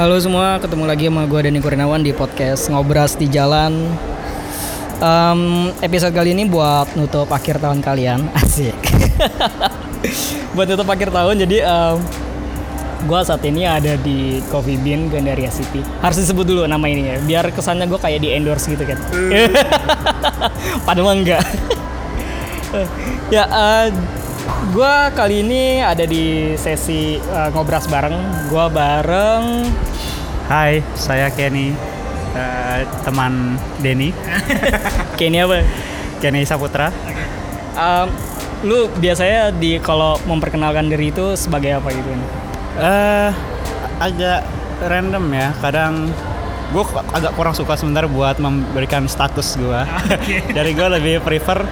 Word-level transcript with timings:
Halo 0.00 0.16
semua, 0.16 0.56
ketemu 0.56 0.88
lagi 0.88 1.12
sama 1.12 1.28
gue 1.28 1.40
Dani 1.44 1.60
Kurniawan 1.60 2.00
di 2.00 2.16
podcast 2.16 2.72
Ngobras 2.72 3.20
di 3.20 3.28
Jalan. 3.28 3.84
Em, 4.96 5.40
episode 5.84 6.16
kali 6.16 6.32
ini 6.32 6.48
buat 6.48 6.96
nutup 6.96 7.28
akhir 7.28 7.60
tahun 7.60 7.84
kalian, 7.84 8.32
asik. 8.40 8.72
buat 10.56 10.72
nutup 10.72 10.88
akhir 10.88 11.12
tahun, 11.12 11.44
jadi 11.44 11.68
em, 11.68 12.00
gue 13.04 13.20
saat 13.28 13.44
ini 13.44 13.68
ada 13.68 14.00
di 14.00 14.40
Coffee 14.48 14.80
Bean 14.80 15.12
Gandaria 15.12 15.52
City. 15.52 15.84
Harus 16.00 16.24
disebut 16.24 16.48
dulu 16.48 16.64
nama 16.64 16.88
ini 16.88 17.04
ya, 17.04 17.16
biar 17.20 17.52
kesannya 17.52 17.84
gue 17.84 18.00
kayak 18.00 18.24
di 18.24 18.32
endorse 18.32 18.72
gitu 18.72 18.88
kan. 18.88 18.96
Padahal 20.88 21.12
enggak. 21.12 21.44
ya, 23.28 23.44
gue 24.72 24.94
kali 25.12 25.44
ini 25.44 25.84
ada 25.84 26.08
di 26.08 26.56
sesi 26.56 27.20
eh, 27.20 27.48
ngobras 27.52 27.84
bareng. 27.84 28.48
Gue 28.48 28.64
bareng 28.72 29.44
Hai, 30.50 30.82
saya 30.98 31.30
Kenny, 31.30 31.70
eh, 32.34 32.82
teman 33.06 33.54
Denny, 33.78 34.10
Kenny 35.18 35.38
apa? 35.38 35.62
Kenny 36.18 36.42
Saputra. 36.42 36.90
Um, 37.78 38.10
lu 38.66 38.90
biasanya 38.98 39.54
di 39.54 39.78
kalau 39.78 40.18
memperkenalkan 40.26 40.90
diri 40.90 41.14
itu 41.14 41.38
sebagai 41.38 41.78
apa 41.78 41.94
gitu? 41.94 42.10
Eh, 42.82 43.30
agak 44.02 44.42
random 44.90 45.30
ya, 45.30 45.54
kadang 45.62 46.10
gue 46.74 46.84
agak 47.14 47.30
kurang 47.38 47.54
suka 47.54 47.78
sebentar 47.78 48.10
buat 48.10 48.42
memberikan 48.42 49.06
status 49.06 49.54
gue. 49.54 49.80
Dari 50.50 50.74
gue 50.74 50.88
lebih 50.98 51.22
prefer 51.22 51.62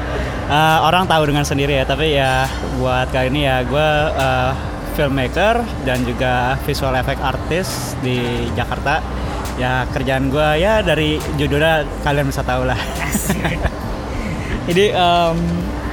eh, 0.46 0.78
orang 0.86 1.10
tahu 1.10 1.26
dengan 1.26 1.42
sendiri 1.42 1.82
ya, 1.82 1.84
tapi 1.84 2.14
ya 2.14 2.46
buat 2.78 3.10
kali 3.10 3.26
ini 3.26 3.42
ya 3.42 3.58
gue 3.66 3.88
eh, 4.22 4.77
filmmaker 4.98 5.62
dan 5.86 6.02
juga 6.02 6.58
visual 6.66 6.98
effect 6.98 7.22
artist 7.22 7.94
di 8.02 8.50
Jakarta. 8.58 8.98
Ya 9.54 9.86
kerjaan 9.94 10.26
gue 10.30 10.58
ya 10.58 10.82
dari 10.82 11.22
judulnya 11.38 11.86
kalian 12.02 12.26
bisa 12.26 12.42
tahu 12.42 12.66
lah. 12.66 12.78
Jadi 14.68 14.90
em, 14.90 15.36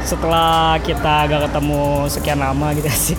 setelah 0.05 0.77
kita 0.81 1.25
gak 1.25 1.49
ketemu 1.49 2.05
sekian 2.11 2.37
lama 2.41 2.73
gitu 2.77 2.89
sih, 3.13 3.17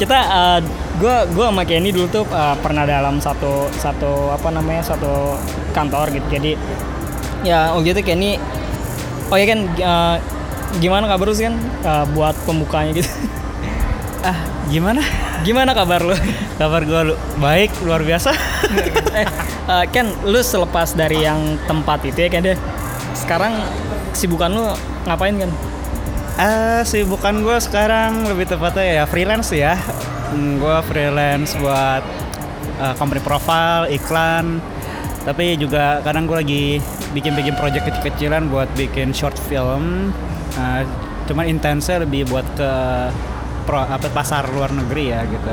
kita 0.00 0.16
eh, 0.16 0.58
gua 1.02 1.28
gua 1.34 1.52
sama 1.52 1.66
Kenny 1.68 1.90
dulu 1.92 2.06
tuh 2.08 2.24
eh, 2.30 2.56
pernah 2.62 2.86
dalam 2.88 3.18
satu 3.20 3.68
satu 3.76 4.32
apa 4.32 4.48
namanya 4.54 4.86
satu 4.86 5.36
kantor 5.76 6.14
gitu. 6.14 6.26
Jadi 6.30 6.52
ya 7.44 7.74
waktu 7.76 7.92
itu 7.92 8.02
Kenny, 8.06 8.40
oh 9.28 9.36
ya 9.36 9.46
kan 9.50 9.60
eh, 9.66 10.16
gimana 10.78 11.10
kabar 11.10 11.28
sih 11.34 11.46
kan 11.50 11.56
Eh, 11.84 12.04
buat 12.16 12.32
pembukanya 12.48 12.96
gitu? 12.96 13.10
ah, 14.24 14.38
gimana? 14.72 15.02
gimana 15.44 15.76
kabar 15.76 16.00
lu? 16.00 16.16
Kabar 16.60 16.86
gue 16.86 17.00
lu 17.12 17.14
baik 17.42 17.84
luar 17.84 18.00
biasa. 18.00 18.32
eh, 19.20 19.26
eh, 19.68 19.84
Ken, 19.92 20.08
lu 20.24 20.40
selepas 20.40 20.96
dari 20.96 21.26
yang 21.26 21.60
tempat 21.68 22.00
itu 22.08 22.24
ya 22.24 22.28
kan 22.32 22.40
deh. 22.46 22.58
Sekarang 23.12 23.52
kesibukan 24.14 24.48
lu 24.54 24.64
ngapain 25.04 25.34
kan? 25.36 25.50
Eh 26.40 26.80
sibukan 26.86 27.42
gue 27.42 27.56
sekarang 27.58 28.26
lebih 28.30 28.48
tepatnya 28.48 29.02
ya 29.02 29.04
freelance 29.04 29.52
ya. 29.52 29.76
gue 30.34 30.76
freelance 30.90 31.54
buat 31.60 32.02
eh, 32.80 32.94
company 32.96 33.20
profile, 33.20 33.90
iklan. 33.92 34.58
Tapi 35.24 35.56
juga 35.56 36.04
kadang 36.04 36.26
gue 36.30 36.36
lagi 36.36 36.64
bikin-bikin 37.14 37.54
project 37.56 37.86
kecil-kecilan 37.86 38.46
buat 38.46 38.66
bikin 38.78 39.10
short 39.10 39.36
film. 39.50 40.14
Eh, 40.54 40.82
cuman 41.26 41.50
intensnya 41.50 42.02
lebih 42.02 42.30
buat 42.30 42.46
ke 42.54 42.72
pro, 43.64 43.80
apa 43.80 44.06
pasar 44.12 44.46
luar 44.52 44.70
negeri 44.70 45.04
ya 45.10 45.20
gitu. 45.24 45.52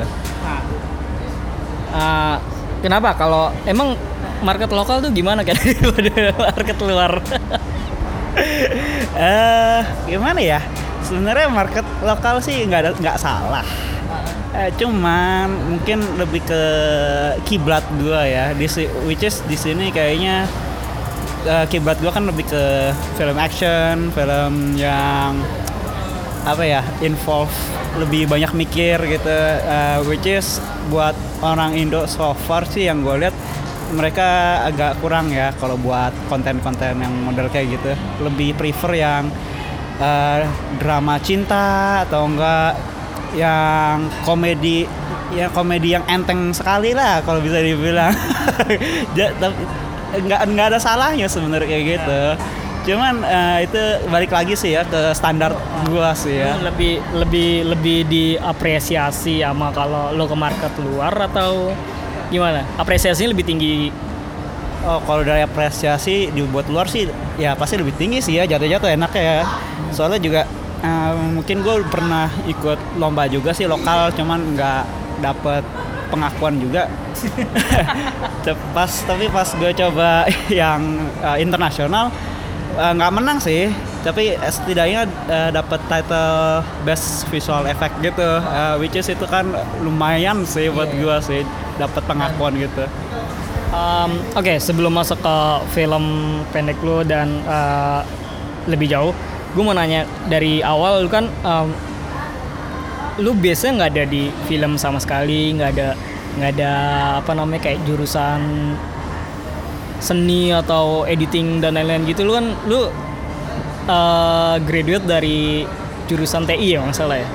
Ah, 1.92 2.40
kenapa 2.80 3.16
kalau 3.16 3.52
emang 3.68 3.96
market 4.44 4.68
lokal 4.72 5.00
tuh 5.04 5.12
gimana 5.12 5.44
kan 5.44 5.56
daripada 5.60 6.32
market 6.36 6.78
luar? 6.84 7.12
Eh 9.12 9.82
gimana 10.08 10.40
ya? 10.40 10.64
Sebenarnya 11.04 11.52
market 11.52 11.84
lokal 12.00 12.40
sih 12.40 12.64
nggak 12.64 12.80
ada 12.80 12.90
nggak 12.96 13.20
salah. 13.20 13.66
Eh, 14.56 14.72
cuman 14.80 15.52
mungkin 15.68 16.00
lebih 16.16 16.40
ke 16.44 16.62
kiblat 17.44 17.84
gua 18.00 18.24
ya. 18.24 18.56
Di 18.56 18.64
which 19.04 19.20
is 19.20 19.44
di 19.44 19.56
sini 19.56 19.92
kayaknya 19.92 20.48
eh, 21.44 21.64
kiblat 21.68 22.00
gua 22.00 22.08
kan 22.08 22.24
lebih 22.24 22.48
ke 22.48 22.92
film 23.20 23.36
action, 23.36 24.08
film 24.16 24.80
yang 24.80 25.36
apa 26.42 26.62
ya 26.66 26.82
involve 27.02 27.52
lebih 28.00 28.26
banyak 28.26 28.52
mikir 28.56 28.98
gitu. 29.06 29.38
Eh, 29.62 29.98
which 30.08 30.26
is 30.26 30.58
buat 30.90 31.14
orang 31.44 31.78
Indo 31.78 32.04
so 32.10 32.34
far 32.34 32.66
sih 32.66 32.88
yang 32.88 33.04
gue 33.06 33.26
lihat 33.26 33.36
mereka 33.92 34.62
agak 34.64 34.96
kurang 35.04 35.28
ya 35.28 35.52
kalau 35.60 35.76
buat 35.76 36.10
konten-konten 36.26 36.98
yang 36.98 37.14
model 37.22 37.46
kayak 37.52 37.78
gitu. 37.78 37.92
Lebih 38.24 38.58
prefer 38.58 38.92
yang 38.98 39.30
eh, 40.00 40.48
drama 40.80 41.20
cinta 41.22 42.02
atau 42.08 42.26
enggak 42.26 42.74
yang 43.32 44.12
komedi 44.28 44.84
ya 45.32 45.48
komedi 45.48 45.96
yang 45.96 46.04
enteng 46.04 46.52
sekali 46.52 46.92
lah 46.92 47.22
kalau 47.24 47.40
bisa 47.40 47.60
dibilang. 47.60 48.12
Nggak 50.12 50.44
nggak 50.44 50.66
ada 50.68 50.76
salahnya 50.76 51.24
sebenarnya 51.24 51.68
kayak 51.72 51.84
gitu 51.96 52.22
cuman 52.82 53.22
eh, 53.22 53.58
itu 53.70 53.82
balik 54.10 54.34
lagi 54.34 54.58
sih 54.58 54.74
ya 54.74 54.82
ke 54.82 55.14
standar 55.14 55.54
gua 55.86 56.14
sih 56.18 56.34
ya 56.34 56.58
lebih 56.58 56.98
lebih 57.14 57.50
lebih 57.70 57.98
diapresiasi 58.10 59.46
sama 59.46 59.70
kalau 59.70 60.10
lo 60.10 60.26
ke 60.26 60.34
market 60.34 60.72
luar 60.82 61.14
atau 61.30 61.70
gimana? 62.32 62.64
Apresiasinya 62.80 63.30
lebih 63.36 63.46
tinggi 63.46 63.92
Oh, 64.82 64.98
kalau 65.06 65.22
dari 65.22 65.46
apresiasi 65.46 66.34
dibuat 66.34 66.66
luar 66.66 66.90
sih 66.90 67.06
ya 67.38 67.54
pasti 67.54 67.78
lebih 67.78 67.94
tinggi 67.94 68.18
sih 68.18 68.34
ya 68.34 68.50
jatuh-jatuh 68.50 68.90
enak 68.98 69.14
ya. 69.14 69.46
Soalnya 69.94 70.18
juga 70.18 70.42
eh, 70.82 71.12
mungkin 71.38 71.62
gue 71.62 71.86
pernah 71.86 72.26
ikut 72.50 72.98
lomba 72.98 73.30
juga 73.30 73.54
sih 73.54 73.70
lokal 73.70 74.10
cuman 74.10 74.58
nggak 74.58 74.82
dapet 75.22 75.62
pengakuan 76.10 76.58
juga. 76.58 76.90
pas 78.74 78.90
tapi 79.06 79.30
pas 79.30 79.46
gue 79.54 79.70
coba 79.70 80.26
yang 80.50 80.82
eh, 81.22 81.38
internasional 81.46 82.10
eh, 82.76 82.92
nggak 82.96 83.12
menang 83.12 83.38
sih 83.38 83.68
tapi 84.02 84.34
setidaknya 84.34 85.06
eh, 85.30 85.50
dapet 85.54 85.78
title 85.86 86.60
best 86.82 87.26
visual 87.30 87.64
effect 87.70 87.94
gitu. 88.02 88.30
Eh, 88.42 88.74
which 88.82 88.98
is 88.98 89.06
itu 89.06 89.26
kan 89.30 89.46
lumayan 89.82 90.42
sih 90.42 90.68
buat 90.68 90.90
Iya. 90.90 91.00
gue 91.00 91.16
sih 91.22 91.40
dapat 91.78 92.02
pengakuan 92.04 92.58
gitu. 92.58 92.84
Um, 93.72 94.20
Oke, 94.36 94.60
sebelum 94.60 94.92
masuk 94.92 95.16
ke 95.24 95.36
film 95.72 96.04
pendek 96.52 96.76
lu 96.84 97.00
dan 97.08 97.40
uh, 97.48 98.04
lebih 98.68 98.84
jauh, 98.84 99.16
gue 99.56 99.62
mau 99.64 99.72
nanya 99.72 100.04
dari 100.28 100.60
awal 100.60 101.00
lu 101.00 101.08
kan, 101.08 101.24
um, 101.40 101.72
lu 103.16 103.32
biasanya 103.32 103.72
nggak 103.80 103.90
ada 103.96 104.04
di 104.12 104.28
film 104.44 104.76
sama 104.76 105.00
sekali, 105.00 105.56
nggak 105.56 105.70
ada 105.72 105.88
nggak 106.36 106.50
ada 106.52 106.72
apa 107.24 107.32
namanya 107.32 107.64
kayak 107.64 107.80
jurusan 107.88 108.40
seni 110.02 110.50
atau 110.50 111.06
editing 111.06 111.62
dan 111.62 111.78
lain-lain 111.78 112.02
gitu. 112.10 112.26
Lu 112.26 112.34
kan 112.34 112.46
lu 112.66 112.90
uh, 113.86 114.56
graduate 114.66 115.06
dari 115.06 115.62
jurusan 116.10 116.42
TI 116.44 116.74
ya 116.74 116.82
nggak 116.82 116.96
salah 116.96 117.22
ya? 117.22 117.28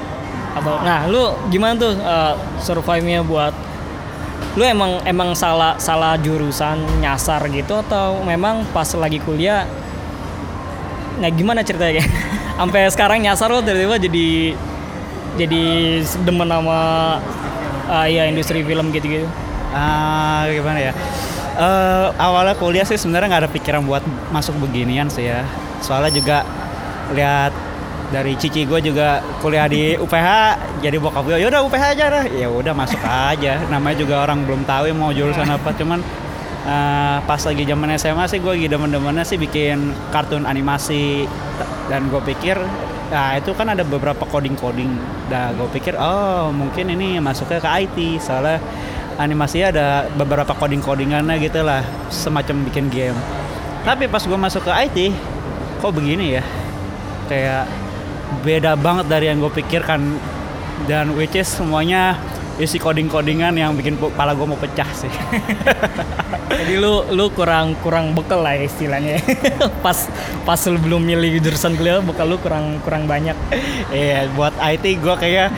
Atau 0.60 0.76
nah 0.84 1.08
lu 1.08 1.32
gimana 1.48 1.80
tuh 1.80 1.96
uh, 2.04 2.36
survive-nya 2.60 3.24
buat 3.24 3.56
lu 4.58 4.66
emang 4.66 5.02
emang 5.06 5.38
salah 5.38 5.78
salah 5.78 6.18
jurusan 6.18 6.82
nyasar 7.02 7.46
gitu 7.50 7.78
atau 7.78 8.22
memang 8.26 8.66
pas 8.74 8.90
lagi 8.98 9.22
kuliah 9.22 9.70
nah 11.18 11.30
gimana 11.30 11.62
ceritanya 11.62 12.02
sampai 12.62 12.90
sekarang 12.90 13.22
nyasar 13.22 13.50
lo 13.54 13.62
tiba-tiba 13.62 13.98
jadi 14.02 14.28
jadi 15.38 15.64
demen 16.26 16.50
sama 16.50 16.82
uh, 17.86 18.06
ya 18.10 18.26
industri 18.30 18.66
film 18.66 18.90
gitu-gitu 18.90 19.30
Ah, 19.76 20.48
gimana 20.48 20.80
ya? 20.80 20.94
Eh, 21.58 22.08
awalnya 22.22 22.54
kuliah 22.54 22.86
sih 22.86 23.02
sebenarnya 23.02 23.34
nggak 23.34 23.44
ada 23.50 23.52
pikiran 23.52 23.82
buat 23.82 24.06
masuk 24.30 24.62
beginian 24.62 25.10
sih 25.10 25.26
ya. 25.26 25.42
Soalnya 25.82 26.14
juga 26.14 26.38
lihat 27.18 27.50
dari 28.14 28.38
cici 28.38 28.64
gue 28.70 28.78
juga 28.78 29.26
kuliah 29.42 29.66
di 29.66 29.98
UPH, 29.98 30.30
jadi 30.86 30.96
bokap 31.02 31.26
gue 31.26 31.42
yaudah 31.42 31.66
UPH 31.66 31.84
aja 31.98 32.06
dah. 32.14 32.26
Ya 32.30 32.46
udah 32.46 32.78
masuk 32.78 33.02
aja. 33.02 33.58
Namanya 33.74 33.98
juga 33.98 34.22
orang 34.22 34.46
belum 34.46 34.70
tahu 34.70 34.86
ya 34.86 34.94
mau 34.94 35.10
jurusan 35.10 35.50
apa. 35.50 35.74
Cuman 35.74 36.06
eh, 36.70 37.18
pas 37.26 37.42
lagi 37.42 37.64
zaman 37.66 37.90
SMA 37.98 38.26
sih 38.30 38.38
gue 38.38 38.54
lagi 38.54 38.68
demen-demennya 38.70 39.26
sih 39.26 39.42
bikin 39.42 39.98
kartun 40.14 40.46
animasi 40.46 41.26
dan 41.90 42.06
gue 42.14 42.22
pikir 42.22 42.62
Nah 43.08 43.40
itu 43.40 43.56
kan 43.56 43.72
ada 43.72 43.88
beberapa 43.88 44.28
coding-coding. 44.28 44.92
Nah 45.32 45.56
gue 45.56 45.68
pikir 45.80 45.96
oh 45.96 46.52
mungkin 46.52 46.92
ini 46.92 47.24
masuknya 47.24 47.64
ke 47.64 47.70
IT 47.88 48.20
soalnya 48.20 48.60
animasinya 49.18 49.68
ada 49.74 49.88
beberapa 50.14 50.54
coding-codingannya 50.54 51.42
gitu 51.42 51.66
lah 51.66 51.82
semacam 52.14 52.64
bikin 52.70 52.88
game. 52.94 53.18
Tapi 53.82 54.06
pas 54.06 54.22
gue 54.22 54.38
masuk 54.38 54.66
ke 54.66 54.72
IT 54.88 54.98
kok 55.82 55.94
begini 55.94 56.38
ya? 56.38 56.44
Kayak 57.28 57.66
beda 58.46 58.78
banget 58.78 59.06
dari 59.10 59.26
yang 59.30 59.42
gue 59.42 59.52
pikirkan 59.52 60.22
dan 60.86 61.18
which 61.18 61.34
is 61.34 61.50
semuanya 61.50 62.16
isi 62.58 62.82
coding-codingan 62.82 63.54
yang 63.54 63.78
bikin 63.78 63.98
kepala 63.98 64.34
gue 64.34 64.48
mau 64.50 64.58
pecah 64.58 64.90
sih. 64.94 65.12
Jadi 66.58 66.74
lu 66.82 67.06
lu 67.14 67.30
kurang 67.30 67.78
kurang 67.86 68.18
bekal 68.18 68.42
lah 68.42 68.58
ya 68.58 68.66
istilahnya. 68.66 69.22
pas 69.86 70.10
pas 70.42 70.60
lu 70.66 70.82
belum 70.82 71.06
milih 71.06 71.38
jurusan 71.44 71.78
kuliah 71.78 72.02
bekal 72.02 72.26
lu 72.26 72.42
kurang 72.42 72.82
kurang 72.82 73.06
banyak. 73.06 73.38
Iya, 73.94 74.32
buat 74.34 74.58
IT 74.58 74.98
gue 74.98 75.16
kayak 75.22 75.54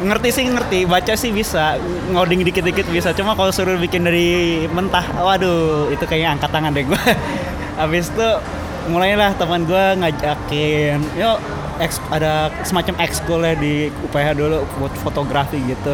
ngerti 0.00 0.28
sih 0.32 0.44
ngerti, 0.48 0.78
baca 0.88 1.12
sih 1.12 1.30
bisa, 1.30 1.76
ngoding 2.10 2.42
dikit-dikit 2.42 2.88
bisa. 2.88 3.12
Cuma 3.12 3.36
kalau 3.36 3.52
suruh 3.52 3.76
bikin 3.76 4.02
dari 4.02 4.64
mentah, 4.72 5.04
waduh, 5.20 5.92
itu 5.92 6.02
kayaknya 6.08 6.40
angkat 6.40 6.50
tangan 6.50 6.72
deh 6.72 6.84
gue. 6.88 7.02
Habis 7.80 8.08
itu 8.10 8.28
mulailah 8.88 9.36
teman 9.36 9.68
gue 9.68 9.84
ngajakin, 10.00 10.98
yuk 11.20 11.38
ada 12.12 12.52
semacam 12.60 12.94
ekskul 13.00 13.40
ya 13.40 13.56
di 13.56 13.88
UPH 13.88 14.36
dulu 14.36 14.64
buat 14.80 14.92
fotografi 15.00 15.60
gitu. 15.64 15.92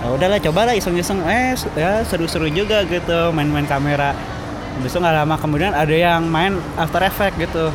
Ya 0.00 0.08
udahlah 0.08 0.40
cobalah 0.40 0.72
iseng-iseng, 0.72 1.20
eh 1.28 1.52
ya 1.76 2.00
seru-seru 2.08 2.48
juga 2.48 2.80
gitu 2.88 3.36
main-main 3.36 3.68
kamera. 3.68 4.16
Habis 4.80 4.96
itu 4.96 4.98
nggak 4.98 5.14
lama 5.24 5.36
kemudian 5.36 5.76
ada 5.76 5.92
yang 5.92 6.24
main 6.24 6.56
After 6.80 7.04
Effects 7.04 7.36
gitu. 7.36 7.68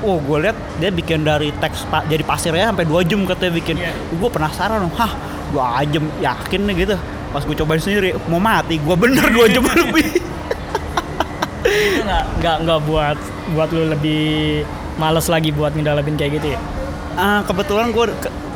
Oh, 0.00 0.16
gue 0.16 0.48
lihat 0.48 0.56
dia 0.80 0.88
bikin 0.88 1.20
dari 1.20 1.52
teks 1.60 1.84
pa 1.92 2.00
jadi 2.08 2.24
pasir 2.24 2.56
ya 2.56 2.72
sampai 2.72 2.88
dua 2.88 3.04
jam 3.04 3.20
katanya 3.28 3.52
bikin. 3.60 3.76
Iya. 3.76 3.92
Gue 4.16 4.32
penasaran, 4.32 4.80
hah 4.96 5.12
dua 5.52 5.84
jam 5.84 6.08
yakin 6.24 6.60
nih 6.64 6.74
gitu. 6.88 6.96
Pas 7.30 7.44
gue 7.44 7.56
cobain 7.60 7.76
sendiri, 7.76 8.16
mau 8.32 8.40
mati, 8.40 8.80
gue 8.80 8.96
bener 8.96 9.28
dua 9.28 9.46
jam 9.52 9.60
lebih. 9.60 10.16
Itu 11.68 12.00
nggak 12.40 12.56
nggak 12.64 12.80
buat 12.88 13.18
buat 13.52 13.68
lu 13.76 13.92
lebih 13.92 14.64
males 14.96 15.28
lagi 15.28 15.52
buat 15.52 15.76
ngedalamin 15.76 16.16
kayak 16.16 16.40
gitu 16.40 16.56
ya. 16.56 16.60
Ah, 17.20 17.44
kebetulan 17.44 17.92
gue 17.92 18.08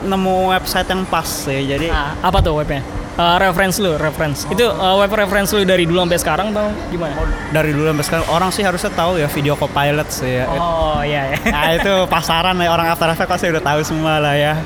nemu 0.05 0.53
website 0.53 0.89
yang 0.93 1.03
pas 1.09 1.27
ya, 1.49 1.77
jadi 1.77 1.89
Nah, 1.91 2.15
apa 2.21 2.39
tuh 2.45 2.61
webnya? 2.61 2.85
Uh, 3.15 3.39
reference 3.39 3.79
lu, 3.79 3.95
reference. 3.95 4.43
Itu 4.51 4.67
uh, 4.67 4.99
web 4.99 5.13
reference 5.15 5.55
lu 5.55 5.63
dari 5.63 5.87
dulu 5.87 6.03
sampai 6.03 6.19
sekarang 6.19 6.47
atau 6.51 6.67
gimana? 6.91 7.15
dari 7.55 7.71
dulu 7.71 7.87
sampai 7.95 8.05
sekarang 8.11 8.27
orang 8.27 8.51
sih 8.51 8.67
harusnya 8.67 8.91
tahu 8.91 9.23
ya 9.23 9.31
video 9.31 9.55
copilot 9.55 10.09
sih 10.11 10.43
ya. 10.43 10.51
Oh 10.51 10.99
iya 11.07 11.31
ya. 11.31 11.39
Nah 11.55 11.65
itu 11.79 11.95
pasaran 12.11 12.59
ya 12.59 12.75
orang 12.75 12.91
After 12.91 13.07
Effects 13.07 13.31
pasti 13.31 13.47
udah 13.55 13.63
tahu 13.63 13.81
semua 13.87 14.19
lah 14.19 14.35
ya. 14.35 14.59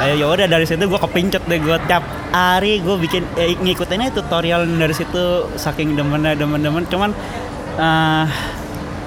Eh, 0.00 0.16
ya 0.16 0.24
udah 0.24 0.48
dari 0.48 0.64
situ 0.64 0.88
gue 0.88 0.96
kepincet 0.96 1.44
deh 1.44 1.60
gue 1.60 1.76
tiap 1.84 2.00
hari 2.32 2.80
gue 2.80 2.96
bikin 2.96 3.28
eh, 3.36 3.52
ngikutinnya 3.60 4.08
tutorial 4.16 4.64
dari 4.64 4.96
situ 4.96 5.52
saking 5.60 5.92
demennya 5.92 6.32
demen-demen 6.32 6.88
cuman 6.88 7.12
eh 7.76 8.24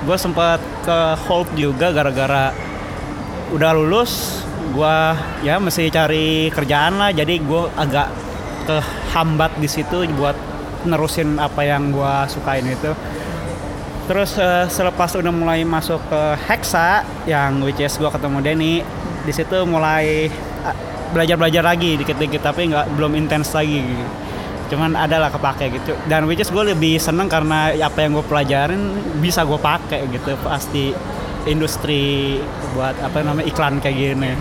gue 0.06 0.18
sempat 0.22 0.62
ke 0.86 0.98
hold 1.26 1.50
juga 1.58 1.90
gara-gara 1.90 2.54
udah 3.50 3.72
lulus 3.74 4.45
gue 4.72 4.98
ya 5.46 5.62
mesti 5.62 5.92
cari 5.94 6.50
kerjaan 6.50 6.98
lah 6.98 7.10
jadi 7.14 7.38
gue 7.38 7.64
agak 7.78 8.10
kehambat 8.66 9.62
di 9.62 9.70
situ 9.70 10.10
buat 10.18 10.34
nerusin 10.86 11.38
apa 11.38 11.66
yang 11.66 11.94
gue 11.94 12.14
sukain 12.30 12.66
itu 12.66 12.94
Terus 14.06 14.38
eh, 14.38 14.70
selepas 14.70 15.10
udah 15.18 15.34
mulai 15.34 15.66
masuk 15.66 15.98
ke 16.06 16.22
Hexa 16.46 17.02
yang 17.26 17.66
which 17.66 17.82
is 17.82 17.98
gua 17.98 18.14
ketemu 18.14 18.38
Denny, 18.46 18.74
di 19.26 19.34
situ 19.34 19.66
mulai 19.66 20.30
belajar-belajar 21.10 21.64
lagi 21.66 21.98
dikit-dikit 21.98 22.42
tapi 22.46 22.70
nggak 22.70 22.94
belum 22.94 23.18
intens 23.18 23.50
lagi. 23.58 23.82
Cuman 24.70 24.94
ada 24.94 25.18
lah 25.18 25.30
kepake 25.34 25.74
gitu. 25.74 25.98
Dan 26.06 26.30
which 26.30 26.42
is 26.42 26.54
gue 26.54 26.62
lebih 26.62 27.02
seneng 27.02 27.26
karena 27.26 27.74
apa 27.74 28.06
yang 28.06 28.14
gue 28.14 28.26
pelajarin 28.26 28.94
bisa 29.18 29.42
gue 29.42 29.58
pakai 29.58 30.06
gitu 30.14 30.38
pasti 30.46 30.94
industri 31.50 32.38
buat 32.78 32.94
apa 33.02 33.26
namanya 33.26 33.50
iklan 33.50 33.82
kayak 33.82 33.98
gini. 33.98 34.32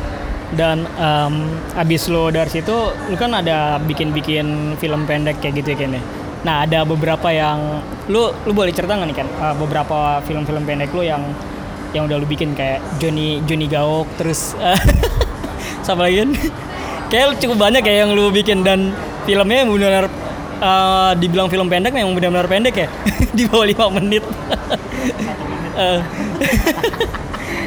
Dan 0.52 0.84
em, 0.84 1.34
abis 1.74 2.12
lo 2.12 2.28
dari 2.28 2.50
situ, 2.52 2.76
lu 3.08 3.16
kan 3.16 3.32
ada 3.32 3.80
bikin-bikin 3.80 4.76
film 4.76 5.08
pendek 5.08 5.40
kayak 5.40 5.64
gitu 5.64 5.72
ya 5.72 5.78
Ken 5.80 5.96
ya? 5.96 6.02
Nah 6.44 6.68
ada 6.68 6.84
beberapa 6.84 7.32
yang 7.32 7.80
lu 8.12 8.28
lu 8.44 8.52
boleh 8.52 8.70
cerita 8.70 8.94
nggak 9.00 9.08
nih 9.08 9.16
kan 9.16 9.28
uh, 9.40 9.54
beberapa 9.56 10.20
film-film 10.28 10.68
pendek 10.68 10.92
lu 10.92 11.00
yang 11.00 11.24
yang 11.96 12.04
udah 12.04 12.20
lu 12.20 12.28
bikin 12.28 12.52
kayak 12.52 12.84
Johnny 13.00 13.40
Johnny 13.48 13.64
Gaok 13.64 14.20
terus 14.20 14.52
uh, 14.60 14.76
sama 15.80 16.04
lagi 16.04 16.36
kayak 17.08 17.40
cukup 17.40 17.56
banyak 17.56 17.80
ya 17.80 18.04
yang 18.04 18.12
lu 18.12 18.28
bikin 18.28 18.60
dan 18.60 18.92
filmnya 19.24 19.64
benar-benar 19.64 20.06
uh, 20.60 21.12
dibilang 21.16 21.48
film 21.48 21.66
pendek 21.72 21.96
memang 21.96 22.12
benar-benar 22.12 22.46
pendek 22.46 22.74
ya 22.76 22.88
di 23.36 23.48
bawah 23.48 23.66
lima 23.66 23.86
menit. 24.00 24.24
Eh, 25.74 26.00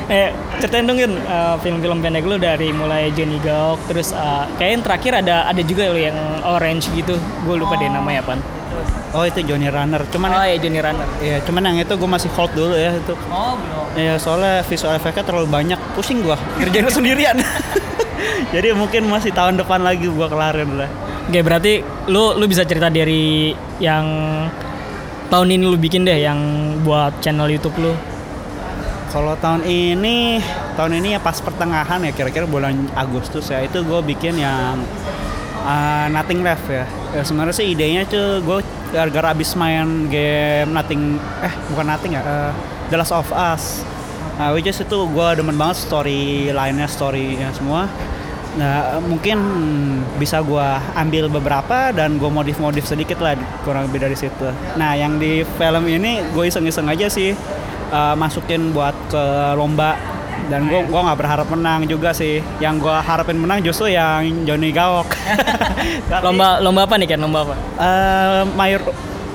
Eh, 0.08 0.32
ceritain 0.64 0.88
dong 0.88 0.96
Yun, 0.96 1.20
eh, 1.20 1.56
film-film 1.60 2.00
pendek 2.00 2.24
lu 2.24 2.40
dari 2.40 2.72
mulai 2.72 3.12
Johnny 3.12 3.44
Gaok 3.44 3.92
terus 3.92 4.16
eh, 4.16 4.44
kayaknya 4.56 4.74
yang 4.80 4.84
terakhir 4.88 5.12
ada 5.20 5.36
ada 5.52 5.62
juga 5.68 5.84
lu 5.92 6.00
yang 6.00 6.16
orange 6.48 6.88
gitu. 6.96 7.20
Gue 7.44 7.60
lupa 7.60 7.76
deh 7.76 7.92
namanya 7.92 8.24
apa. 8.24 8.40
Oh 9.12 9.28
itu 9.28 9.44
Johnny 9.44 9.68
Runner. 9.68 10.00
Cuman 10.08 10.32
Oh 10.32 10.46
ya 10.48 10.56
Johnny 10.56 10.80
Runner. 10.80 11.08
ya 11.20 11.44
cuman 11.44 11.62
yang 11.68 11.78
itu 11.84 11.94
gue 12.00 12.10
masih 12.10 12.30
hold 12.32 12.52
dulu 12.56 12.76
ya 12.76 12.96
itu. 12.96 13.14
Oh, 13.28 13.60
belum. 13.60 13.86
Ya 14.00 14.14
soalnya 14.16 14.64
visual 14.64 14.96
efeknya 14.96 15.24
terlalu 15.28 15.48
banyak, 15.52 15.80
pusing 15.92 16.24
gua 16.24 16.40
ngerjainnya 16.62 16.94
sendirian. 16.94 17.38
Jadi 18.56 18.72
mungkin 18.80 19.12
masih 19.12 19.36
tahun 19.36 19.60
depan 19.60 19.84
lagi 19.84 20.08
gua 20.08 20.32
kelarin 20.32 20.72
lah. 20.80 20.90
Oke, 21.28 21.44
berarti 21.44 21.84
lu 22.08 22.32
lu 22.40 22.46
bisa 22.48 22.64
cerita 22.64 22.88
dari 22.88 23.52
yang 23.84 24.06
tahun 25.28 25.48
ini 25.52 25.64
lu 25.68 25.76
bikin 25.76 26.08
deh 26.08 26.16
yang 26.16 26.40
buat 26.88 27.20
channel 27.20 27.52
YouTube 27.52 27.76
lu. 27.84 27.92
Kalau 29.18 29.34
tahun 29.42 29.66
ini, 29.66 30.38
tahun 30.78 31.02
ini 31.02 31.18
ya 31.18 31.20
pas 31.26 31.34
pertengahan 31.42 31.98
ya 32.06 32.14
kira-kira 32.14 32.46
bulan 32.46 32.86
Agustus 32.94 33.50
ya 33.50 33.66
itu 33.66 33.82
gue 33.82 33.98
bikin 34.14 34.38
yang 34.38 34.78
uh, 35.66 36.06
Nothing 36.14 36.46
Left 36.46 36.62
ya. 36.70 36.86
ya 37.18 37.26
sebenarnya 37.26 37.58
sih 37.58 37.74
idenya 37.74 38.06
tuh 38.06 38.46
gue 38.46 38.62
gara-gara 38.94 39.34
abis 39.34 39.58
main 39.58 40.06
game 40.06 40.70
Nothing, 40.70 41.18
eh 41.42 41.50
bukan 41.74 41.98
Nothing 41.98 42.14
ya, 42.14 42.22
uh, 42.22 42.54
The 42.94 43.02
Last 43.02 43.10
of 43.10 43.26
Us. 43.34 43.82
Nah, 44.38 44.54
which 44.54 44.70
is 44.70 44.78
itu 44.78 45.10
gue 45.10 45.28
demen 45.34 45.58
banget 45.58 45.82
story 45.82 46.54
lainnya, 46.54 46.86
story-nya 46.86 47.50
semua. 47.58 47.90
Nah, 48.62 49.02
mungkin 49.02 49.42
bisa 50.22 50.46
gue 50.46 50.68
ambil 50.94 51.26
beberapa 51.26 51.90
dan 51.90 52.22
gue 52.22 52.30
modif-modif 52.30 52.86
sedikit 52.86 53.18
lah 53.18 53.34
kurang 53.66 53.90
lebih 53.90 53.98
dari 53.98 54.14
situ. 54.14 54.54
Nah, 54.78 54.94
yang 54.94 55.18
di 55.18 55.42
film 55.58 55.90
ini 55.90 56.22
gue 56.38 56.44
iseng-iseng 56.46 56.86
aja 56.86 57.10
sih 57.10 57.34
uh, 57.90 58.16
masukin 58.16 58.72
buat 58.72 58.96
ke 59.08 59.24
lomba 59.54 59.96
dan 60.48 60.70
gue 60.70 60.80
gua 60.88 61.02
nggak 61.12 61.20
berharap 61.20 61.48
menang 61.50 61.84
juga 61.86 62.14
sih. 62.14 62.40
Yang 62.60 62.88
gue 62.88 62.96
harapin 63.04 63.36
menang 63.36 63.60
justru 63.60 63.92
yang 63.92 64.46
Johnny. 64.46 64.72
Tapi, 66.10 66.24
Lomba 66.24 66.62
lomba 66.62 66.86
apa 66.86 66.96
nih 66.96 67.08
kan? 67.10 67.20
Lomba 67.20 67.40
apa? 67.44 67.56
eh, 67.80 68.42
my 68.56 68.72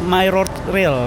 my 0.02 0.26
road 0.30 0.50
rail 0.71 1.06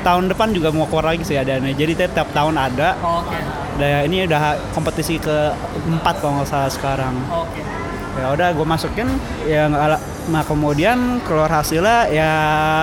tahun 0.00 0.32
depan 0.32 0.56
juga 0.56 0.72
mau 0.72 0.86
keluar 0.86 1.12
lagi 1.12 1.24
sih 1.24 1.36
adanya. 1.36 1.72
Jadi 1.72 1.92
tiap 1.98 2.30
tahun 2.30 2.56
ada. 2.56 2.94
Oke. 3.00 3.36
Dan 3.76 4.06
ini 4.08 4.28
udah 4.28 4.60
kompetisi 4.70 5.16
ke 5.16 5.52
empat 5.88 6.20
kalau 6.20 6.40
nggak 6.40 6.48
salah 6.48 6.70
sekarang. 6.70 7.14
Oke. 7.28 7.62
ya 8.10 8.26
udah 8.34 8.52
gue 8.52 8.66
masukin 8.66 9.06
ya 9.46 9.70
ala- 9.70 10.02
nah 10.28 10.42
kemudian 10.42 11.22
keluar 11.24 11.46
hasilnya 11.46 12.10
ya 12.10 12.30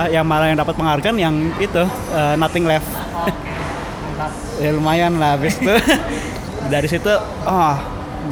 yang 0.08 0.24
malah 0.24 0.48
yang 0.48 0.56
dapat 0.56 0.72
penghargaan 0.72 1.16
yang 1.20 1.34
itu 1.60 1.84
eh, 2.10 2.34
nothing 2.40 2.64
left 2.64 2.88
Oke. 3.12 3.36
Ya 4.58 4.70
lumayan 4.74 5.22
lah 5.22 5.38
habis 5.38 5.54
itu 5.58 5.70
dari 6.72 6.88
situ 6.90 7.12
oh 7.46 7.74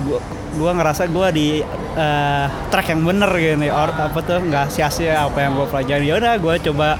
gua, 0.05 0.19
gua 0.59 0.71
ngerasa 0.75 1.07
gua 1.07 1.31
di 1.31 1.63
eh, 1.95 2.47
track 2.69 2.91
yang 2.91 3.07
bener 3.07 3.31
gini 3.33 3.71
or 3.71 3.95
apa 3.95 4.19
tuh 4.21 4.43
nggak 4.43 4.69
sia-sia 4.69 5.23
apa 5.23 5.47
yang 5.47 5.55
gua 5.55 5.71
pelajari 5.71 6.11
ya 6.11 6.19
udah 6.19 6.35
gua 6.43 6.59
coba 6.59 6.99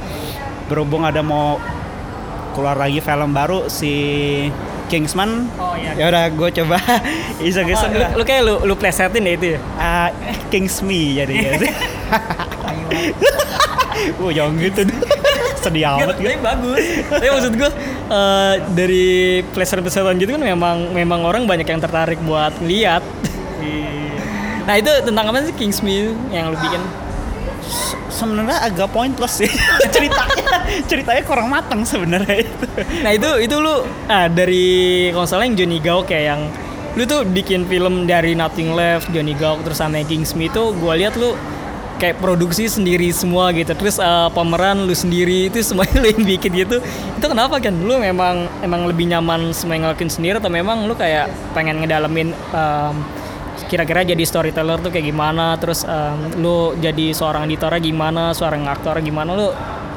berhubung 0.71 1.03
ada 1.03 1.21
mau 1.27 1.59
keluar 2.55 2.79
lagi 2.79 3.03
film 3.03 3.35
baru 3.35 3.67
si 3.67 3.93
Kingsman 4.87 5.51
Oh 5.59 5.75
iya. 5.75 5.99
ya 5.99 6.05
udah 6.07 6.25
gua 6.31 6.49
coba 6.55 6.79
iseng-iseng 7.43 7.93
Oh, 7.93 7.99
lah 7.99 8.11
lu, 8.15 8.23
lu 8.23 8.25
kayak 8.25 8.43
lu 8.47 8.55
lu 8.63 8.75
plesetin 8.79 9.27
ya 9.27 9.33
itu 9.35 9.47
ya. 9.55 9.61
Ah, 9.77 10.09
Kings 10.49 10.79
Me 10.87 11.19
jadi 11.19 11.35
ya. 11.35 11.51
Wah 14.23 14.31
jangan 14.31 14.55
gitu 14.61 14.81
deh. 14.87 14.96
Sedih 15.67 15.85
amat 15.99 16.17
Tapi 16.17 16.39
bagus. 16.39 16.79
Tapi 17.11 17.27
maksud 17.27 17.53
gue 17.59 17.71
eh, 18.11 18.55
dari 18.71 19.07
pleasure-pleasurean 19.51 20.17
gitu 20.23 20.31
kan 20.39 20.43
memang 20.43 20.95
memang 20.95 21.27
orang 21.27 21.43
banyak 21.45 21.67
yang 21.67 21.83
tertarik 21.83 22.23
buat 22.23 22.55
lihat. 22.63 23.03
nah 24.67 24.75
itu 24.75 24.91
tentang 25.07 25.31
apa 25.31 25.47
sih 25.47 25.55
Kings 25.55 25.83
Me 25.83 26.11
yang 26.31 26.51
lu 26.51 26.59
bikin? 26.59 26.83
Sebenarnya 28.11 28.65
agak 28.65 28.91
pointless 28.95 29.43
sih 29.43 29.51
ceritanya. 29.95 30.67
Ceritanya 30.87 31.23
kurang 31.27 31.51
matang 31.51 31.83
sebenarnya 31.83 32.47
itu. 32.47 32.67
Nah 33.03 33.11
itu 33.13 33.31
itu 33.43 33.57
lu 33.59 33.83
ah, 34.09 34.31
dari 34.31 35.11
kalau 35.11 35.27
salah 35.27 35.45
yang 35.45 35.59
Johnny 35.59 35.79
Gaok 35.83 36.11
kayak 36.11 36.25
yang 36.35 36.43
lu 36.97 37.05
tuh 37.05 37.29
bikin 37.29 37.69
film 37.69 38.09
dari 38.09 38.33
Nothing 38.33 38.73
Left, 38.73 39.13
Johnny 39.13 39.37
Gaok 39.37 39.69
terus 39.69 39.79
sama 39.79 40.01
Kings 40.07 40.33
Me 40.33 40.49
itu 40.49 40.73
gue 40.73 40.93
lihat 40.97 41.13
lu 41.21 41.37
kayak 41.97 42.21
produksi 42.21 42.69
sendiri 42.69 43.09
semua 43.11 43.51
gitu. 43.57 43.73
Terus 43.73 43.97
eh, 43.99 44.29
pemeran 44.33 44.85
lu 44.85 44.95
sendiri 44.95 45.45
itu 45.49 45.61
semuanya 45.65 45.97
lu 46.05 46.09
yang 46.13 46.25
bikin 46.25 46.51
gitu. 46.55 46.77
Itu 47.17 47.27
kenapa 47.27 47.59
kan 47.59 47.75
lu 47.75 47.97
memang 47.99 48.49
emang 48.61 48.89
lebih 48.89 49.09
nyaman 49.11 49.51
semua 49.57 49.77
yang 49.81 49.91
ngelakuin 49.91 50.13
sendiri 50.13 50.37
atau 50.39 50.53
memang 50.53 50.85
lu 50.85 50.95
kayak 50.95 51.29
pengen 51.57 51.81
ngedalamin 51.83 52.33
em, 52.33 52.95
kira-kira 53.67 54.05
jadi 54.07 54.23
storyteller 54.23 54.79
tuh 54.85 54.93
kayak 54.93 55.09
gimana? 55.09 55.57
Terus 55.57 55.83
em, 55.89 56.41
lu 56.41 56.77
jadi 56.79 57.17
seorang 57.17 57.49
editornya 57.49 57.81
gimana? 57.81 58.23
Seorang 58.37 58.69
aktor 58.69 59.01
gimana? 59.01 59.33
Lu 59.33 59.49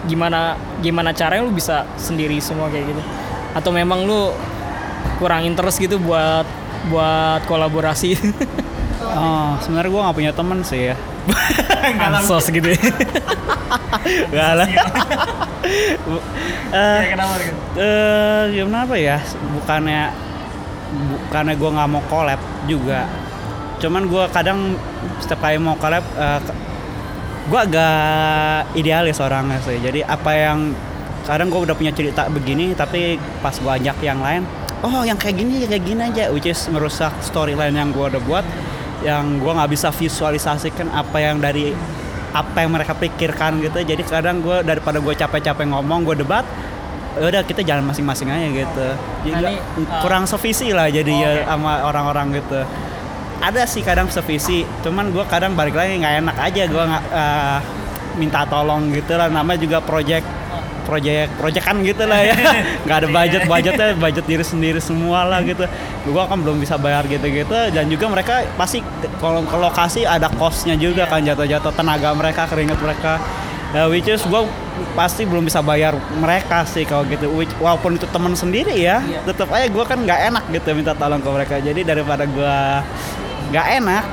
gimana 0.07 0.55
gimana 0.79 1.11
caranya 1.11 1.43
lu 1.43 1.51
bisa 1.51 1.83
sendiri 1.99 2.39
semua 2.39 2.71
kayak 2.71 2.95
gitu? 2.95 3.01
Atau 3.53 3.75
memang 3.75 4.07
lu 4.07 4.31
kurang 5.19 5.43
interest 5.43 5.83
gitu 5.83 5.99
buat 5.99 6.47
buat 6.87 7.43
kolaborasi? 7.45 8.15
Oh, 9.09 9.57
sebenarnya 9.63 9.89
gue 9.89 10.05
gak 10.05 10.17
punya 10.21 10.33
temen 10.35 10.59
sih 10.61 10.91
ya. 10.91 10.95
Ansos 11.99 12.49
gitu 12.49 12.67
ya. 12.73 12.79
Gak 14.31 14.51
lah. 14.59 14.69
Eh, 16.69 17.01
kenapa 17.13 17.33
gitu? 17.41 17.57
eh, 17.77 18.41
gimana 18.55 18.77
apa 18.85 18.95
ya? 18.97 19.17
Bukannya 19.59 20.01
bukannya 20.89 21.53
gue 21.53 21.69
nggak 21.69 21.89
mau 21.89 22.03
collab 22.09 22.41
juga. 22.65 23.05
Cuman 23.79 24.09
gue 24.09 24.23
kadang 24.33 24.75
setiap 25.21 25.39
kali 25.43 25.61
mau 25.61 25.77
collab, 25.77 26.03
eh, 26.17 26.39
gue 27.49 27.59
agak 27.59 28.73
idealis 28.75 29.21
orangnya 29.21 29.59
sih. 29.63 29.77
Jadi 29.79 30.01
apa 30.03 30.31
yang 30.33 30.73
kadang 31.27 31.53
gue 31.53 31.61
udah 31.61 31.75
punya 31.77 31.93
cerita 31.93 32.25
begini, 32.31 32.73
tapi 32.73 33.21
pas 33.43 33.53
gue 33.53 33.69
ajak 33.69 34.01
yang 34.01 34.17
lain, 34.23 34.43
oh 34.81 35.05
yang 35.05 35.19
kayak 35.19 35.37
gini 35.37 35.67
kayak 35.69 35.83
gini 35.85 36.01
aja, 36.09 36.33
which 36.33 36.49
is 36.49 36.57
merusak 36.73 37.13
storyline 37.21 37.75
yang 37.75 37.93
gue 37.93 38.01
udah 38.01 38.21
buat, 38.25 38.45
yang 39.05 39.39
gue 39.39 39.51
nggak 39.51 39.71
bisa 39.71 39.89
visualisasikan 39.93 40.91
apa 40.91 41.17
yang 41.19 41.39
dari 41.39 41.71
apa 42.29 42.61
yang 42.61 42.71
mereka 42.73 42.93
pikirkan 42.93 43.59
gitu. 43.63 43.81
Jadi 43.81 44.01
kadang 44.05 44.43
gue 44.43 44.61
daripada 44.61 45.01
gue 45.01 45.13
capek-capek 45.13 45.65
ngomong 45.71 46.05
gue 46.05 46.15
debat 46.21 46.45
ya 47.19 47.25
udah 47.25 47.41
kita 47.43 47.65
jalan 47.65 47.83
masing-masing 47.89 48.29
aja 48.29 48.47
gitu. 48.47 48.87
Jadi 49.27 49.43
Nah, 49.43 49.51
ini, 49.51 49.55
uh, 49.89 49.99
kurang 49.99 50.23
sevisi 50.29 50.71
lah 50.71 50.87
jadi 50.87 51.11
ya 51.11 51.31
Oke. 51.41 51.43
sama 51.49 51.71
orang-orang 51.83 52.27
gitu. 52.37 52.61
Ada 53.39 53.63
sih 53.65 53.81
kadang 53.83 54.07
sevisi 54.11 54.63
cuman 54.83 55.11
gue 55.11 55.23
kadang 55.27 55.55
balik 55.55 55.75
lagi 55.75 55.99
nggak 55.99 56.15
enak 56.23 56.37
aja. 56.37 56.63
Gue 56.69 56.83
nggak 56.85 57.03
uh, 57.11 57.59
minta 58.15 58.45
tolong 58.45 58.93
gitu 58.93 59.17
lah. 59.17 59.27
Namanya 59.27 59.59
juga 59.59 59.77
project 59.81 60.38
project 60.89 61.29
proyekan 61.37 61.85
gitu 61.85 62.03
lah 62.09 62.19
ya. 62.25 62.33
Nggak 62.89 62.97
ada 62.97 63.07
budget 63.07 63.41
budgetnya 63.45 63.87
budget 63.93 64.25
diri 64.25 64.41
sendiri 64.41 64.81
semua 64.81 65.21
lah 65.29 65.45
gitu. 65.45 65.69
Gue 66.09 66.23
kan 66.25 66.41
belum 66.41 66.57
bisa 66.57 66.81
bayar 66.81 67.05
gitu-gitu 67.05 67.53
dan 67.69 67.85
juga 67.85 68.09
mereka 68.09 68.41
pasti 68.57 68.81
kalau 69.21 69.45
ke 69.45 69.53
lokasi 69.53 70.09
ada 70.09 70.25
costnya 70.33 70.73
juga 70.73 71.05
kan 71.05 71.21
jatuh-jatuh 71.21 71.69
tenaga 71.77 72.09
mereka 72.17 72.49
keringat 72.49 72.81
mereka. 72.81 73.21
Ya, 73.69 73.85
which 73.85 74.09
is 74.09 74.25
gue 74.25 74.41
pasti 74.97 75.29
belum 75.29 75.45
bisa 75.45 75.61
bayar 75.61 75.93
mereka 76.17 76.65
sih 76.65 76.89
kalau 76.89 77.05
gitu. 77.05 77.29
Which, 77.29 77.53
walaupun 77.61 78.01
itu 78.01 78.09
teman 78.09 78.33
sendiri 78.33 78.73
ya 78.73 78.97
Iya. 79.05 79.21
tetap 79.29 79.53
aja 79.53 79.69
gue 79.69 79.83
kan 79.85 80.01
nggak 80.01 80.19
enak 80.33 80.43
gitu 80.49 80.73
minta 80.73 80.97
tolong 80.97 81.21
ke 81.21 81.29
mereka. 81.29 81.61
Jadi 81.61 81.85
daripada 81.85 82.25
gue 82.25 82.55
nggak 83.53 83.67
enak 83.77 84.03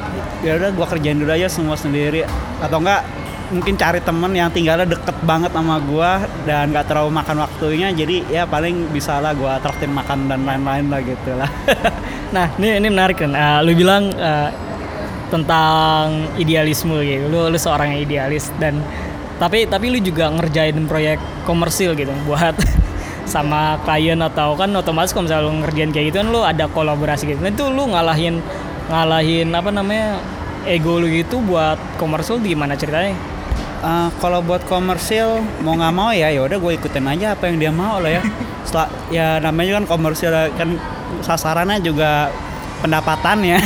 ya 0.45 0.53
udah 0.61 0.71
gue 0.77 0.87
kerjain 0.93 1.17
dulu 1.17 1.33
aja 1.33 1.49
semua 1.49 1.73
sendiri. 1.73 2.29
Atau 2.61 2.85
enggak 2.85 3.01
mungkin 3.47 3.79
cari 3.79 4.03
temen 4.03 4.33
yang 4.35 4.51
tinggalnya 4.51 4.87
deket 4.91 5.17
banget 5.23 5.55
sama 5.55 5.79
gue 5.79 6.11
dan 6.51 6.75
nggak 6.75 6.87
terlalu 6.91 7.11
makan 7.15 7.37
waktunya 7.47 7.89
jadi 7.95 8.17
ya 8.27 8.43
paling 8.43 8.91
bisa 8.91 9.23
lah 9.23 9.33
gue 9.33 9.53
traktir 9.63 9.87
makan 9.87 10.27
dan 10.27 10.43
lain-lain 10.43 10.91
lah 10.91 11.01
gitu 11.03 11.31
lah 11.39 11.51
Nah, 12.35 12.51
ini 12.59 12.83
ini 12.83 12.89
menarik 12.91 13.23
kan. 13.23 13.31
Eh, 13.31 13.59
lu 13.63 13.73
bilang 13.79 14.11
eh, 14.11 14.51
tentang 15.31 16.27
idealisme 16.39 16.99
gitu. 17.03 17.31
Lu 17.31 17.47
lu 17.47 17.59
seorang 17.59 17.95
yang 17.95 18.01
idealis 18.03 18.51
dan 18.59 18.83
tapi 19.37 19.69
tapi 19.69 19.93
lu 19.93 20.01
juga 20.01 20.33
ngerjain 20.33 20.77
proyek 20.89 21.21
komersil 21.45 21.93
gitu 21.93 22.11
buat 22.25 22.57
sama 23.33 23.77
klien 23.85 24.17
atau 24.23 24.57
kan 24.57 24.71
otomatis 24.75 25.13
kalau 25.13 25.29
misalnya 25.29 25.45
lu 25.45 25.53
ngerjain 25.61 25.91
kayak 25.93 26.07
gitu 26.11 26.17
kan 26.25 26.29
lu 26.33 26.41
ada 26.43 26.67
kolaborasi 26.67 27.31
gitu. 27.31 27.41
Nah, 27.43 27.53
itu 27.53 27.65
lu 27.71 27.85
ngalahin 27.95 28.43
ngalahin 28.91 29.49
apa 29.55 29.71
namanya 29.71 30.19
ego 30.67 30.99
lu 30.99 31.07
gitu 31.11 31.39
buat 31.47 31.79
komersil 32.01 32.43
gimana 32.43 32.75
ceritanya? 32.75 33.15
Eh, 33.77 34.09
kalau 34.25 34.41
buat 34.41 34.65
komersil 34.65 35.45
mau 35.61 35.77
nggak 35.77 35.93
mau 35.93 36.09
ya 36.09 36.33
ya 36.33 36.41
udah 36.41 36.57
gue 36.57 36.73
ikutin 36.81 37.05
aja 37.13 37.37
apa 37.37 37.53
yang 37.53 37.57
dia 37.61 37.73
mau 37.73 38.01
lah 38.01 38.09
ya. 38.09 38.23
Setelah, 38.67 38.89
ya 39.13 39.27
namanya 39.39 39.83
kan 39.83 39.85
komersil 39.85 40.33
kan 40.57 40.81
sasarannya 41.21 41.85
juga 41.85 42.33
pendapatan 42.81 43.45
ya. 43.45 43.59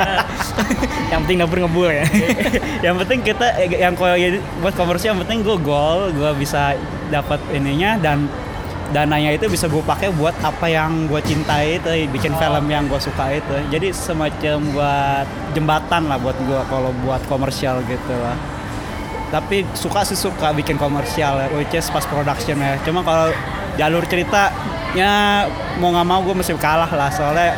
Yang 1.12 1.20
penting 1.28 1.38
dapur 1.44 1.58
ngebul 1.60 1.88
ya. 1.92 2.04
yang 2.88 2.96
penting 3.04 3.20
kita 3.20 3.46
eh, 3.60 3.68
yang 3.68 3.92
kalau 3.92 4.16
buat 4.64 4.72
komersial 4.72 5.12
yang 5.12 5.20
penting 5.28 5.44
gue 5.44 5.60
goal 5.60 6.08
gue 6.08 6.30
bisa 6.40 6.72
dapat 7.12 7.36
ininya 7.52 8.00
dan 8.00 8.24
dananya 8.96 9.36
itu 9.36 9.44
bisa 9.48 9.68
gue 9.68 9.84
pakai 9.84 10.08
buat 10.08 10.32
apa 10.40 10.72
yang 10.72 11.08
gue 11.12 11.20
cintai 11.20 11.76
itu 11.80 12.08
bikin 12.08 12.32
film 12.36 12.64
yang 12.64 12.88
gue 12.88 12.96
suka 12.96 13.28
itu. 13.28 13.56
Jadi 13.68 13.92
semacam 13.92 14.56
buat 14.72 15.26
jembatan 15.52 16.08
lah 16.08 16.16
buat 16.16 16.36
gue 16.48 16.60
kalau 16.72 16.96
buat 17.04 17.20
komersial 17.28 17.84
gitu 17.84 18.16
lah 18.16 18.51
tapi 19.32 19.64
suka 19.72 20.04
sih 20.04 20.14
suka 20.14 20.52
bikin 20.52 20.76
komersial 20.76 21.40
ya, 21.40 21.48
which 21.56 21.72
is 21.72 21.88
pas 21.88 22.04
production 22.04 22.60
ya 22.60 22.76
cuma 22.84 23.00
kalau 23.00 23.32
jalur 23.80 24.04
ceritanya 24.04 25.48
mau 25.80 25.92
nggak 25.92 26.08
mau 26.08 26.20
gue 26.24 26.34
mesti 26.36 26.52
kalah 26.60 26.90
lah. 26.92 27.08
Soalnya 27.08 27.56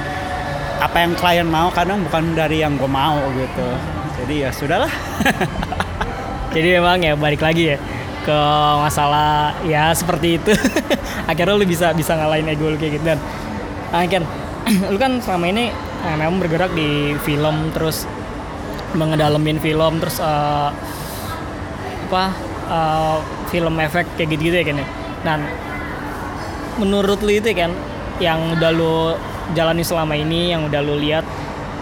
apa 0.79 0.97
yang 1.03 1.13
klien 1.19 1.49
mau 1.49 1.71
kadang 1.75 2.03
bukan 2.07 2.35
dari 2.37 2.63
yang 2.63 2.79
gue 2.79 2.91
mau 2.91 3.19
gitu. 3.35 3.69
Jadi 4.23 4.35
ya 4.47 4.51
sudahlah. 4.55 4.93
Jadi 6.55 6.69
memang 6.79 7.03
ya 7.03 7.19
balik 7.19 7.43
lagi 7.43 7.75
ya 7.75 7.79
ke 8.25 8.39
masalah 8.79 9.59
ya 9.67 9.91
seperti 9.91 10.39
itu. 10.39 10.53
Akhirnya 11.31 11.59
lu 11.59 11.67
bisa 11.67 11.91
bisa 11.91 12.15
ngalahin 12.15 12.47
ego 12.47 12.71
lu 12.71 12.79
kayak 12.79 13.03
gitu. 13.03 13.05
Dan 13.05 13.19
ah, 13.91 14.07
Ken, 14.07 14.23
lu 14.93 14.97
kan 14.97 15.19
selama 15.19 15.51
ini 15.51 15.75
eh, 16.07 16.17
memang 16.17 16.39
bergerak 16.39 16.71
di 16.79 17.19
film 17.27 17.75
terus 17.75 18.07
mengedalamin 18.95 19.59
film 19.59 19.99
terus 19.99 20.23
eh, 20.23 20.71
apa 22.15 22.31
eh, 22.71 23.19
film 23.51 23.75
efek 23.83 24.07
kayak 24.15 24.39
gitu-gitu 24.39 24.57
ya 24.63 24.65
Ken 24.65 24.79
ya. 24.79 24.87
Dan 25.27 25.43
menurut 26.79 27.19
lu 27.27 27.35
itu 27.35 27.51
kan 27.51 27.75
yang 28.23 28.55
udah 28.55 28.71
lu 28.71 29.19
jalani 29.59 29.83
selama 29.83 30.15
ini 30.15 30.55
yang 30.55 30.71
udah 30.71 30.79
lu 30.79 30.95
lihat 31.03 31.27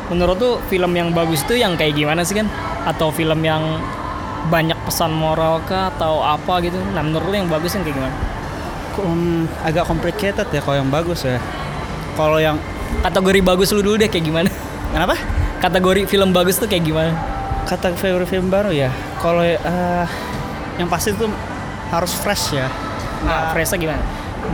menurut 0.09 0.37
tuh 0.41 0.55
film 0.73 0.93
yang 0.97 1.13
bagus 1.13 1.45
tuh 1.45 1.57
yang 1.57 1.77
kayak 1.77 1.93
gimana 1.93 2.25
sih 2.25 2.37
kan 2.37 2.49
atau 2.89 3.13
film 3.13 3.45
yang 3.45 3.61
banyak 4.49 4.75
pesan 4.89 5.15
moral 5.15 5.63
kah 5.69 5.93
atau 5.95 6.25
apa 6.25 6.65
gitu? 6.65 6.81
Nah 6.97 7.05
menurut 7.05 7.29
lu 7.29 7.37
yang 7.45 7.51
bagus 7.53 7.77
yang 7.77 7.85
kayak 7.85 7.97
gimana? 8.01 8.17
Hmm, 8.93 9.45
agak 9.63 9.85
complicated 9.87 10.49
ya 10.49 10.61
kalau 10.65 10.77
yang 10.81 10.91
bagus 10.91 11.23
ya. 11.23 11.39
Kalau 12.17 12.41
yang 12.41 12.57
kategori 13.05 13.41
bagus 13.45 13.69
lu 13.73 13.85
dulu 13.85 13.97
deh 14.01 14.11
kayak 14.11 14.25
gimana? 14.27 14.51
Kenapa? 14.93 15.17
Kategori 15.63 16.11
film 16.11 16.35
bagus 16.35 16.59
tuh 16.59 16.67
kayak 16.67 16.85
gimana? 16.85 17.13
Kata 17.65 17.95
favorite 17.95 18.29
film 18.29 18.51
baru 18.51 18.75
ya 18.75 18.91
kalau 19.23 19.47
eh, 19.47 20.07
yang 20.77 20.91
pasti 20.91 21.15
itu 21.15 21.31
harus 21.89 22.13
fresh 22.13 22.59
ya. 22.59 22.67
Nah. 23.23 23.55
Fresa 23.55 23.79
gimana? 23.79 24.03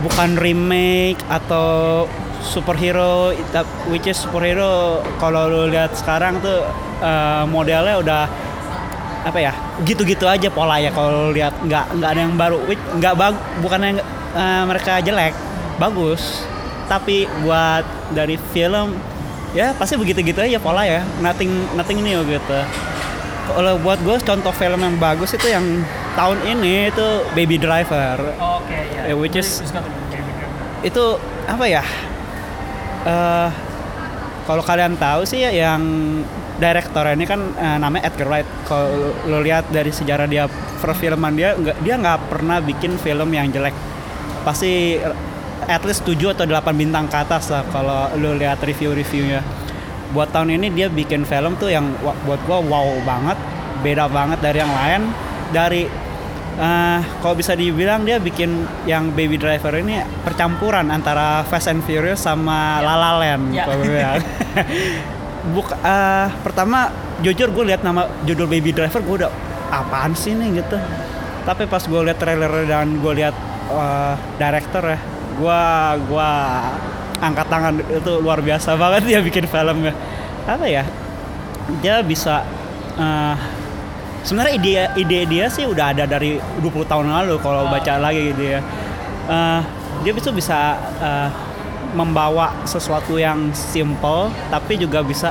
Bukan 0.05 0.37
remake 0.37 1.17
atau 1.25 2.05
superhero 2.39 3.33
it- 3.33 3.73
which 3.89 4.07
is 4.07 4.15
superhero 4.15 5.01
kalau 5.17 5.49
lu 5.49 5.61
lihat 5.73 5.91
sekarang 5.97 6.37
tuh 6.39 6.63
eh, 7.01 7.43
modelnya 7.49 7.97
udah 7.99 8.23
apa 9.19 9.35
ya 9.35 9.51
gitu-gitu 9.83 10.23
aja 10.23 10.47
pola 10.47 10.79
ya 10.79 10.95
kalau 10.95 11.35
lihat 11.35 11.51
nggak 11.59 11.99
nggak 11.99 12.09
ada 12.15 12.21
yang 12.23 12.39
baru 12.39 12.63
nggak 12.69 13.13
bag 13.19 13.35
bukan 13.59 13.79
yang 13.81 13.97
eh, 14.37 14.63
mereka 14.69 15.01
jelek 15.01 15.33
bagus. 15.81 16.45
Tapi 16.89 17.29
buat 17.45 17.85
dari 18.13 18.33
film 18.49 18.97
ya 19.53 19.73
pasti 19.77 19.97
begitu-gitu 19.97 20.41
aja 20.41 20.61
pola 20.61 20.85
ya. 20.85 21.01
Nothing 21.21 21.49
nothing 21.73 21.99
new 22.05 22.21
gitu 22.25 22.59
kalau 23.49 23.73
buat 23.79 23.99
gue 23.99 24.15
contoh 24.19 24.51
film 24.51 24.79
yang 24.79 24.95
bagus 24.95 25.33
itu 25.33 25.47
yang 25.47 25.63
tahun 26.13 26.37
ini 26.45 26.89
itu 26.89 27.07
Baby 27.31 27.57
Driver. 27.57 28.17
Oke 28.35 28.75
ya 28.75 29.01
Eh, 29.05 29.15
which 29.15 29.35
is- 29.35 29.61
itu 30.81 31.03
apa 31.45 31.65
ya? 31.65 31.83
Eh 33.05 33.49
kalau 34.43 34.63
kalian 34.63 34.97
tahu 34.97 35.23
sih 35.23 35.39
ya 35.39 35.51
yang 35.53 35.81
direktor 36.57 37.05
ini 37.07 37.23
kan 37.23 37.39
eh, 37.55 37.77
namanya 37.77 38.07
Edgar 38.07 38.27
Wright. 38.27 38.49
Kalau 38.63 38.89
lo 39.23 39.39
lihat 39.39 39.69
dari 39.69 39.89
sejarah 39.89 40.25
dia 40.25 40.49
perfilman 40.77 41.33
dia 41.33 41.53
nggak 41.53 41.77
dia 41.79 41.95
nggak 41.95 42.19
pernah 42.27 42.57
bikin 42.59 42.97
film 42.97 43.29
yang 43.29 43.47
jelek. 43.47 43.73
Pasti 44.41 44.97
at 45.65 45.83
least 45.83 46.01
7 46.01 46.33
atau 46.33 46.43
8 46.43 46.73
bintang 46.73 47.05
ke 47.05 47.15
atas 47.15 47.51
lah 47.51 47.61
kalau 47.69 48.09
lo 48.15 48.33
lihat 48.33 48.57
review-reviewnya 48.59 49.43
buat 50.09 50.33
tahun 50.33 50.57
ini 50.57 50.73
dia 50.73 50.87
bikin 50.89 51.23
film 51.23 51.53
tuh 51.57 51.69
yang 51.69 51.85
buat 52.01 52.41
gua 52.49 52.59
wow 52.61 52.89
banget 53.05 53.37
beda 53.79 54.09
banget 54.09 54.39
dari 54.41 54.57
yang 54.59 54.73
lain 54.73 55.01
dari 55.49 55.83
eh 56.59 57.01
kalau 57.23 57.39
bisa 57.39 57.55
dibilang 57.55 58.03
dia 58.03 58.19
bikin 58.19 58.67
yang 58.83 59.15
Baby 59.15 59.39
Driver 59.39 59.71
ini 59.79 60.03
percampuran 60.27 60.91
antara 60.91 61.47
Fast 61.47 61.71
and 61.71 61.79
Furious 61.87 62.19
sama 62.19 62.83
La 62.83 62.99
La 62.99 63.11
Land 63.15 63.55
Ya. 63.55 63.63
kalau 63.63 63.79
gue 63.79 63.89
bilang. 63.95 64.19
Buk, 65.55 65.71
eh, 65.71 66.27
pertama 66.43 66.91
jujur 67.23 67.47
gue 67.55 67.71
lihat 67.71 67.79
nama 67.79 68.11
judul 68.27 68.43
Baby 68.51 68.75
Driver 68.75 68.99
gue 68.99 69.15
udah 69.23 69.31
apaan 69.71 70.11
sih 70.11 70.35
nih 70.35 70.59
gitu. 70.59 70.75
Tapi 71.47 71.63
pas 71.63 71.79
gue 71.79 72.01
lihat 72.03 72.19
trailer 72.19 72.51
dan 72.67 72.99
gue 72.99 73.13
lihat 73.23 73.35
eh, 73.71 74.13
director 74.35 74.83
ya, 74.83 74.99
gue 75.39 75.61
gua 76.11 76.31
angkat 77.19 77.47
tangan 77.51 77.73
itu 77.83 78.11
luar 78.19 78.39
biasa 78.39 78.75
banget 78.79 79.03
dia 79.07 79.19
bikin 79.19 79.45
filmnya. 79.45 79.93
Apa 80.47 80.65
ya? 80.65 80.83
dia 81.81 82.01
bisa 82.01 82.41
uh, 82.97 83.35
sebenarnya 84.25 84.53
ide 84.57 84.73
ide 84.97 85.19
dia 85.29 85.45
sih 85.53 85.69
udah 85.69 85.93
ada 85.93 86.09
dari 86.09 86.41
20 86.61 86.89
tahun 86.89 87.07
lalu 87.07 87.37
kalau 87.39 87.69
Oh. 87.69 87.71
baca 87.71 87.93
lagi 88.01 88.33
gitu 88.33 88.57
ya. 88.57 88.59
Uh, 89.29 89.61
dia 90.01 90.13
bisa 90.15 90.33
bisa 90.33 90.57
uh, 90.97 91.29
membawa 91.93 92.53
sesuatu 92.65 93.17
yang 93.21 93.53
simple 93.53 94.33
tapi 94.49 94.77
juga 94.81 95.05
bisa 95.05 95.29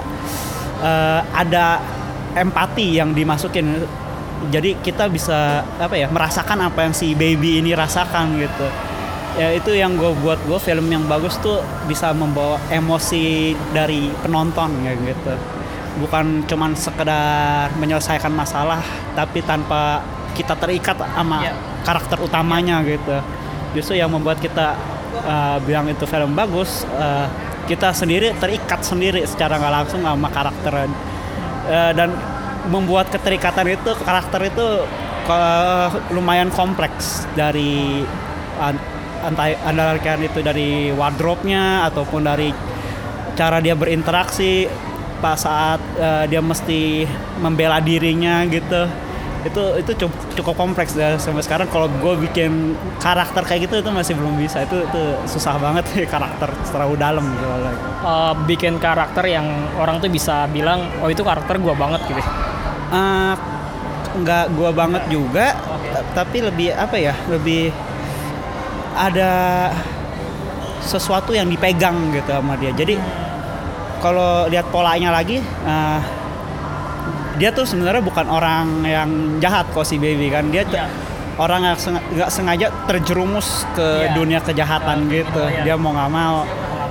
uh, 0.79 1.21
ada 1.35 1.83
empati 2.39 3.03
yang 3.03 3.11
dimasukin. 3.11 3.83
Jadi 4.55 4.79
kita 4.79 5.11
bisa 5.11 5.67
apa 5.83 5.99
ya 5.99 6.07
merasakan 6.07 6.71
apa 6.71 6.87
yang 6.87 6.95
si 6.95 7.11
baby 7.19 7.59
ini 7.59 7.75
rasakan 7.75 8.39
gitu. 8.39 8.67
Ya 9.39 9.55
itu 9.55 9.71
yang 9.71 9.95
gue 9.95 10.11
buat. 10.19 10.39
Gue 10.51 10.59
film 10.59 10.91
yang 10.91 11.07
bagus 11.07 11.39
tuh 11.39 11.63
bisa 11.87 12.11
membawa 12.11 12.59
emosi 12.75 13.55
dari 13.71 14.11
penonton 14.19 14.83
ya 14.83 14.99
gitu. 14.99 15.35
Bukan 16.03 16.47
cuman 16.51 16.75
sekedar 16.75 17.71
menyelesaikan 17.79 18.35
masalah 18.35 18.83
tapi 19.15 19.43
tanpa 19.47 20.03
kita 20.35 20.55
terikat 20.59 20.99
sama 20.99 21.47
Iya. 21.47 21.55
karakter 21.87 22.19
utamanya 22.19 22.83
gitu. 22.83 23.23
Justru 23.79 23.95
yang 23.99 24.11
membuat 24.11 24.43
kita 24.43 24.75
uh, 25.23 25.59
bilang 25.63 25.87
itu 25.87 26.03
film 26.07 26.35
bagus 26.35 26.83
uh, 26.99 27.31
kita 27.71 27.95
sendiri 27.95 28.35
terikat 28.39 28.83
sendiri 28.83 29.23
secara 29.23 29.59
nggak 29.59 29.75
langsung 29.75 30.03
sama 30.03 30.29
karakter. 30.35 30.91
Uh, 31.69 31.93
dan 31.95 32.11
membuat 32.69 33.07
keterikatan 33.09 33.71
itu 33.71 33.91
karakter 34.03 34.51
itu 34.51 34.67
uh, 35.31 35.89
lumayan 36.11 36.51
kompleks 36.51 37.25
dari 37.39 38.03
andalkan 39.65 40.23
itu 40.23 40.41
dari 40.41 40.91
wardrobe-nya 40.95 41.89
ataupun 41.91 42.27
dari 42.27 42.55
cara 43.39 43.63
dia 43.63 43.79
berinteraksi 43.79 44.67
pas 45.19 45.39
saat 45.39 45.83
uh, 45.99 46.25
dia 46.31 46.39
mesti 46.39 47.07
membela 47.43 47.83
dirinya 47.83 48.47
gitu. 48.47 48.87
Itu 49.39 49.79
itu 49.79 49.93
cukup, 49.95 50.19
cukup 50.35 50.55
kompleks 50.59 50.99
ya 50.99 51.15
sampai 51.15 51.47
sekarang 51.47 51.71
kalau 51.71 51.87
gue 51.87 52.27
bikin 52.27 52.75
karakter 52.99 53.47
kayak 53.47 53.71
gitu 53.71 53.87
itu 53.87 53.91
masih 53.95 54.19
belum 54.19 54.35
bisa. 54.35 54.67
Itu 54.67 54.83
itu 54.83 55.03
susah 55.31 55.55
banget 55.63 55.87
karakter 56.11 56.51
terlalu 56.71 56.95
dalam 56.99 57.23
gitu 57.35 57.47
Uh, 57.99 58.35
bikin 58.47 58.79
karakter 58.79 59.27
yang 59.27 59.47
orang 59.79 59.99
tuh 59.99 60.11
bisa 60.11 60.47
bilang 60.51 60.87
oh 61.03 61.11
itu 61.11 61.23
karakter 61.23 61.59
gua 61.59 61.75
banget 61.75 62.03
gitu. 62.07 62.23
Uh, 62.95 63.35
nggak 64.19 64.55
gua 64.59 64.71
banget 64.75 65.03
juga 65.07 65.55
ta- 65.95 66.07
tapi 66.23 66.43
lebih 66.43 66.75
apa 66.75 66.99
ya 66.99 67.15
lebih 67.31 67.71
ada 69.01 69.31
sesuatu 70.81 71.31
yang 71.31 71.47
dipegang 71.47 72.11
gitu 72.11 72.31
sama 72.31 72.55
dia 72.55 72.73
jadi 72.73 72.97
kalau 73.99 74.47
lihat 74.47 74.69
polanya 74.69 75.11
lagi 75.11 75.39
uh, 75.63 76.01
dia 77.35 77.51
tuh 77.51 77.63
sebenarnya 77.63 78.01
bukan 78.01 78.27
orang 78.27 78.83
yang 78.83 79.09
jahat 79.39 79.71
kok 79.71 79.83
si 79.83 79.97
baby 79.97 80.27
kan 80.27 80.49
dia 80.49 80.63
Iya. 80.65 80.87
orang 81.39 81.61
yang 81.65 81.77
senga- 81.77 82.03
nggak 82.09 82.31
sengaja 82.31 82.67
terjerumus 82.85 83.63
ke 83.73 83.87
Iya. 84.05 84.11
dunia 84.13 84.41
kejahatan 84.41 85.07
Ke 85.07 85.23
gitu 85.23 85.39
dunia. 85.41 85.63
dia 85.63 85.75
mau 85.75 85.93
nggak 85.93 86.11
mau 86.11 86.37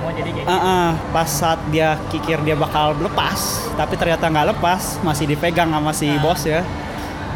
jadi 0.08 0.30
kayak 0.34 0.46
Uh, 0.48 0.56
uh, 0.56 0.86
pas 1.12 1.28
saat 1.28 1.60
dia 1.68 1.94
kikir 2.08 2.40
dia 2.40 2.56
bakal 2.56 2.96
lepas, 2.98 3.38
tapi 3.76 3.94
ternyata 3.94 4.26
nggak 4.26 4.50
lepas, 4.50 4.98
masih 4.98 5.28
dipegang 5.28 5.68
sama 5.68 5.92
si 5.92 6.08
Nah. 6.08 6.18
bos 6.18 6.42
ya. 6.42 6.64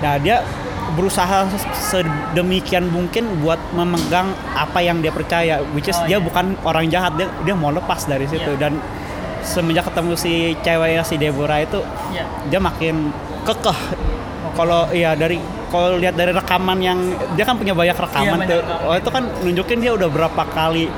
Nah 0.00 0.16
dia 0.18 0.40
berusaha 0.92 1.48
sedemikian 1.74 2.86
mungkin 2.86 3.40
buat 3.40 3.58
memegang 3.72 4.28
apa 4.52 4.78
yang 4.78 5.00
dia 5.00 5.08
percaya, 5.08 5.60
which 5.72 5.86
is 5.86 5.96
Oh, 5.96 6.04
dia 6.04 6.16
iya. 6.16 6.22
bukan 6.22 6.56
orang 6.62 6.88
jahat, 6.88 7.16
dia 7.16 7.28
dia 7.42 7.54
mau 7.54 7.68
lepas 7.68 8.04
dari 8.04 8.24
situ 8.24 8.48
Iya. 8.48 8.60
dan 8.60 8.72
semenjak 9.42 9.88
ketemu 9.88 10.12
si 10.14 10.32
ceweknya 10.60 11.02
si 11.02 11.16
Deborah 11.16 11.58
itu 11.58 11.80
Iya. 12.12 12.24
dia 12.46 12.60
makin 12.60 13.10
kekeh. 13.42 13.78
Kalau 14.52 14.84
iya 14.92 15.16
dari 15.16 15.40
kalau 15.68 15.96
lihat 15.96 16.12
dari 16.12 16.30
rekaman 16.30 16.76
yang 16.78 16.98
dia 17.32 17.42
kan 17.42 17.56
punya 17.56 17.72
banyak 17.72 17.96
rekaman 17.96 18.36
banyak 18.38 18.48
tuh, 18.52 18.60
rekaman. 18.60 18.84
oh 18.84 18.94
itu 18.94 19.08
kan 19.08 19.22
nunjukin 19.40 19.78
dia 19.80 19.92
udah 19.92 20.08
berapa 20.12 20.42
kali 20.46 20.92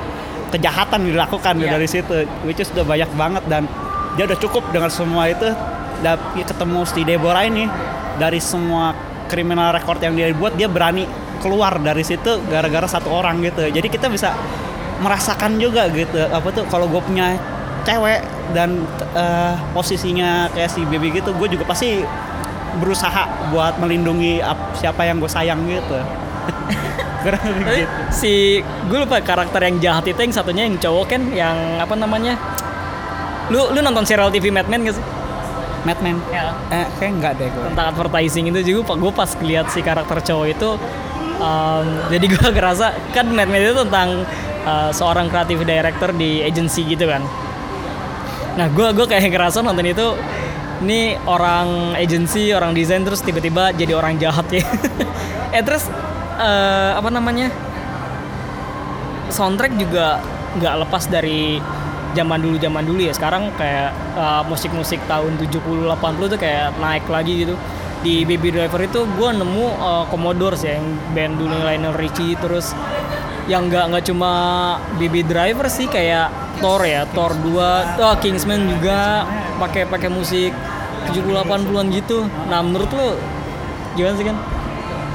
kejahatan 0.51 1.07
dilakukan 1.07 1.55
Iya. 1.57 1.71
dari 1.71 1.87
situ, 1.87 2.15
which 2.43 2.59
is 2.59 2.67
udah 2.71 2.83
banyak 2.83 3.07
banget 3.15 3.43
dan 3.47 3.63
dia 4.15 4.27
udah 4.27 4.35
cukup 4.37 4.63
dengan 4.69 4.91
semua 4.91 5.27
itu. 5.27 5.47
Dia 6.03 6.19
ketemu 6.35 6.83
si 6.83 7.01
Deborah 7.01 7.47
ini 7.47 7.71
dari 8.19 8.43
semua 8.43 8.91
kriminal 9.27 9.73
record 9.73 9.99
yang 10.01 10.13
dia 10.13 10.31
buat 10.33 10.53
dia 10.53 10.69
berani 10.69 11.05
keluar 11.41 11.77
dari 11.77 12.01
situ 12.01 12.41
gara-gara 12.49 12.87
satu 12.87 13.11
orang 13.11 13.41
gitu. 13.43 13.65
Jadi 13.69 13.87
kita 13.89 14.07
bisa 14.09 14.33
merasakan 15.03 15.59
juga 15.59 15.91
gitu 15.91 16.15
apa 16.23 16.47
tuh 16.55 16.63
kalau 16.71 16.87
gue 16.87 17.01
punya 17.03 17.35
cewek 17.83 18.23
dan 18.55 18.81
eh, 19.13 19.53
posisinya 19.75 20.49
kayak 20.55 20.71
si 20.71 20.81
baby 20.87 21.11
gitu, 21.13 21.35
gue 21.35 21.47
juga 21.51 21.67
pasti 21.67 22.01
berusaha 22.79 23.51
buat 23.53 23.77
melindungi 23.79 24.41
ap- 24.41 24.75
siapa 24.75 25.05
yang 25.05 25.19
gue 25.19 25.29
sayang 25.29 25.61
gitu. 25.67 25.99
Gitu. 27.25 27.89
si 28.13 28.61
gue 28.61 28.99
lupa 29.01 29.17
karakter 29.17 29.57
yang 29.65 29.81
jahat 29.81 30.05
itu 30.05 30.19
yang 30.21 30.29
satunya 30.29 30.69
yang 30.69 30.77
cowok 30.77 31.05
kan 31.09 31.21
yang 31.33 31.57
apa 31.81 31.97
namanya? 31.97 32.37
Lu 33.49 33.73
lu 33.73 33.81
nonton 33.81 34.05
serial 34.05 34.29
TV 34.29 34.53
Mad 34.53 34.69
Men 34.69 34.85
gak 34.85 34.93
sih? 34.93 35.05
Madman. 35.85 36.17
Ya. 36.33 36.51
Eh, 36.73 36.87
kayak 36.97 37.11
enggak 37.21 37.33
deh 37.37 37.47
gue. 37.53 37.63
Tentang 37.71 37.87
advertising 37.93 38.45
itu 38.49 38.59
juga 38.65 38.97
gue 38.97 39.11
pas 39.13 39.29
lihat 39.39 39.69
si 39.69 39.79
karakter 39.85 40.17
cowok 40.25 40.47
itu 40.49 40.69
um, 41.39 41.85
jadi 42.09 42.25
gue 42.33 42.47
ngerasa 42.49 43.13
kan 43.13 43.29
Mad 43.29 43.47
Men 43.47 43.61
itu 43.61 43.77
tentang 43.85 44.25
uh, 44.65 44.89
seorang 44.89 45.29
creative 45.29 45.61
director 45.63 46.09
di 46.11 46.41
agency 46.41 46.83
gitu 46.89 47.05
kan. 47.05 47.21
Nah 48.57 48.67
gue 48.73 48.87
gue 48.97 49.05
kayak 49.05 49.29
ngerasa 49.29 49.61
nonton 49.61 49.85
itu 49.85 50.17
ini 50.83 51.15
orang 51.23 51.95
agency 51.95 52.51
orang 52.51 52.75
desain 52.75 53.05
terus 53.05 53.23
tiba-tiba 53.23 53.71
jadi 53.71 53.95
orang 53.95 54.19
jahat 54.19 54.47
ya. 54.51 54.65
eh 55.55 55.63
terus 55.63 55.87
eh, 56.35 56.91
apa 56.95 57.07
namanya 57.07 57.47
soundtrack 59.31 59.75
juga 59.79 60.19
nggak 60.59 60.75
lepas 60.87 61.03
dari 61.07 61.59
zaman 62.15 62.39
dulu 62.39 62.55
zaman 62.55 62.83
dulu 62.87 62.99
ya. 63.03 63.13
Sekarang 63.13 63.51
kayak 63.59 63.91
eh, 64.15 64.43
musik-musik 64.47 65.03
tahun 65.05 65.35
70 65.37 65.91
80 65.91 66.31
tuh 66.33 66.39
kayak 66.39 66.79
naik 66.79 67.05
lagi 67.11 67.45
gitu. 67.45 67.55
Di 68.05 68.21
Baby 68.21 68.53
Driver 68.53 68.79
itu 68.79 69.03
gue 69.03 69.29
nemu 69.35 69.65
eh, 69.75 70.05
Commodores 70.07 70.63
ya 70.63 70.79
yang 70.79 70.87
band 71.11 71.33
dulu 71.35 71.55
Lionel 71.59 71.93
Richie 71.93 72.39
terus 72.39 72.71
yang 73.45 73.69
nggak 73.69 73.93
nggak 73.93 74.03
cuma 74.09 74.31
Baby 74.97 75.21
Driver 75.21 75.69
sih 75.69 75.85
kayak 75.85 76.31
Thor 76.63 76.81
ya 76.81 77.05
Thor 77.11 77.35
2 77.35 78.01
oh, 78.01 78.15
Kingsman 78.17 78.65
juga 78.65 79.27
pakai 79.61 79.85
pakai 79.85 80.09
musik 80.09 80.55
70 81.11 81.45
80-an 81.45 81.85
gitu. 81.93 82.25
Nah 82.49 82.63
menurut 82.65 82.89
lo 82.95 83.19
gimana 83.93 84.15
sih 84.17 84.25
kan 84.25 84.37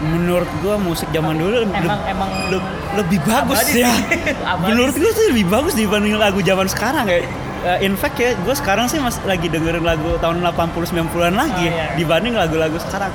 Menurut 0.03 0.49
gua 0.59 0.75
musik 0.77 1.09
zaman 1.11 1.37
dulu 1.37 1.61
Emang- 1.63 1.85
le- 1.93 2.07
emang 2.07 2.31
le- 2.49 2.69
lebih 2.97 3.21
bagus 3.23 3.61
ya. 3.71 3.93
Menurut 4.65 4.95
gua 4.95 5.11
sih 5.11 5.27
lebih 5.29 5.47
bagus 5.47 5.75
dibanding 5.75 6.17
lagu 6.17 6.41
zaman 6.41 6.65
sekarang 6.67 7.05
ya. 7.05 7.21
Eh, 7.61 7.85
in 7.85 7.93
fact 7.93 8.17
ya, 8.17 8.33
gue 8.35 8.55
sekarang 8.55 8.89
sih 8.89 8.97
masih 8.97 9.21
lagi 9.23 9.45
dengerin 9.47 9.85
lagu 9.85 10.17
tahun 10.17 10.41
80 10.41 10.81
90-an 10.97 11.35
lagi 11.35 11.69
Oh, 11.69 11.71
iya. 11.71 11.93
dibanding 11.93 12.33
lagu-lagu 12.33 12.81
sekarang. 12.81 13.13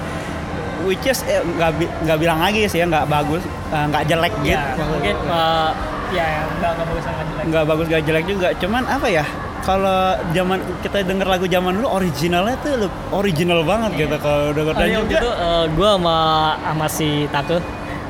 Which 0.82 1.02
is 1.04 1.26
eh, 1.26 1.42
nggak 1.42 1.72
bi- 1.76 1.90
nggak 2.00 2.18
bilang 2.22 2.38
lagi 2.38 2.70
sih 2.70 2.78
ya 2.78 2.86
nggak 2.86 3.10
bagus, 3.10 3.42
eh, 3.68 3.86
nggak 3.90 4.04
jelek 4.06 4.34
gitu. 4.40 4.54
ya 4.54 4.86
mungkin 4.86 5.16
eh, 5.18 5.70
ya 6.14 6.26
nggak 6.54 6.72
nggak 6.72 6.86
bagus 6.86 7.02
sama 7.04 7.22
jelek 7.26 7.44
nggak 7.50 7.64
bagus 7.66 7.86
nggak 7.90 8.04
jelek 8.06 8.26
juga. 8.28 8.48
Cuman 8.56 8.84
apa 8.86 9.08
ya? 9.10 9.26
Kalau 9.66 10.14
zaman 10.30 10.62
kita 10.86 11.02
denger 11.02 11.26
lagu 11.26 11.50
zaman 11.50 11.82
dulu 11.82 11.90
originalnya 11.90 12.54
tuh 12.62 12.86
original 13.10 13.66
banget 13.66 14.06
gitu 14.06 14.16
kalau 14.22 14.54
denger. 14.54 14.74
Oh, 14.74 14.80
dan 14.80 14.88
iya, 14.88 15.00
juga 15.02 15.14
itu 15.18 15.30
gue 15.74 15.90
sama 15.90 16.18
sama 16.62 16.86
si 16.86 17.26
Take 17.34 17.58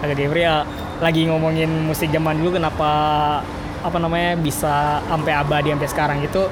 Take 0.04 0.15
Devri 0.20 0.44
ya 0.44 0.68
lagi 1.00 1.24
ngomongin 1.32 1.88
musik 1.88 2.12
zaman 2.12 2.44
dulu 2.44 2.60
kenapa 2.60 2.91
apa 3.80 3.98
namanya 4.04 4.36
bisa 4.36 5.00
sampai 5.08 5.32
abadi 5.32 5.72
sampai 5.72 5.88
sekarang 5.88 6.18
gitu. 6.28 6.52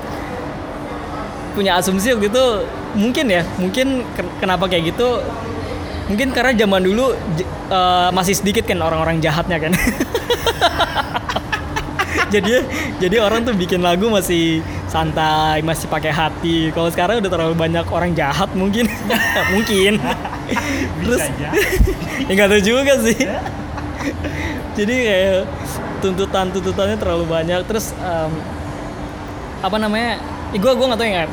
Punya 1.52 1.76
asumsi 1.78 2.16
waktu 2.16 2.32
itu 2.32 2.46
mungkin 2.96 3.26
ya 3.28 3.44
mungkin 3.60 4.08
ken- 4.16 4.34
kenapa 4.40 4.72
kayak 4.72 4.96
gitu? 4.96 5.20
Mungkin 6.08 6.32
karena 6.32 6.56
zaman 6.56 6.80
dulu 6.80 7.12
eh, 7.68 8.10
masih 8.16 8.40
sedikit 8.40 8.64
kan 8.64 8.80
orang-orang 8.80 9.20
jahatnya 9.20 9.60
kan 9.60 9.72
jadi 12.34 12.66
jadi 12.98 13.22
orang 13.22 13.46
tuh 13.46 13.54
bikin 13.54 13.86
lagu 13.86 14.10
masih 14.10 14.66
santai 14.90 15.62
masih 15.62 15.86
pakai 15.86 16.10
hati. 16.10 16.74
Kalau 16.74 16.90
sekarang 16.90 17.22
udah 17.22 17.32
terlalu 17.32 17.54
banyak 17.54 17.86
orang 17.94 18.18
jahat 18.18 18.50
mungkin. 18.58 18.90
Mungkin. 19.54 20.02
Terus 21.06 21.24
ya 22.28 22.32
nggak 22.34 22.50
tahu 22.50 22.62
juga 22.62 22.94
sih. 23.06 23.18
Jadi 24.74 24.96
kayak 25.06 25.46
tuntutan 26.02 26.50
tuntutannya 26.50 26.98
terlalu 26.98 27.26
banyak. 27.30 27.62
Terus 27.70 27.94
em, 28.02 28.32
apa 29.62 29.78
namanya 29.78 30.18
gue 30.54 30.72
gue 30.74 30.86
nggak 30.90 31.00
tahu 31.00 31.10
yang 31.10 31.30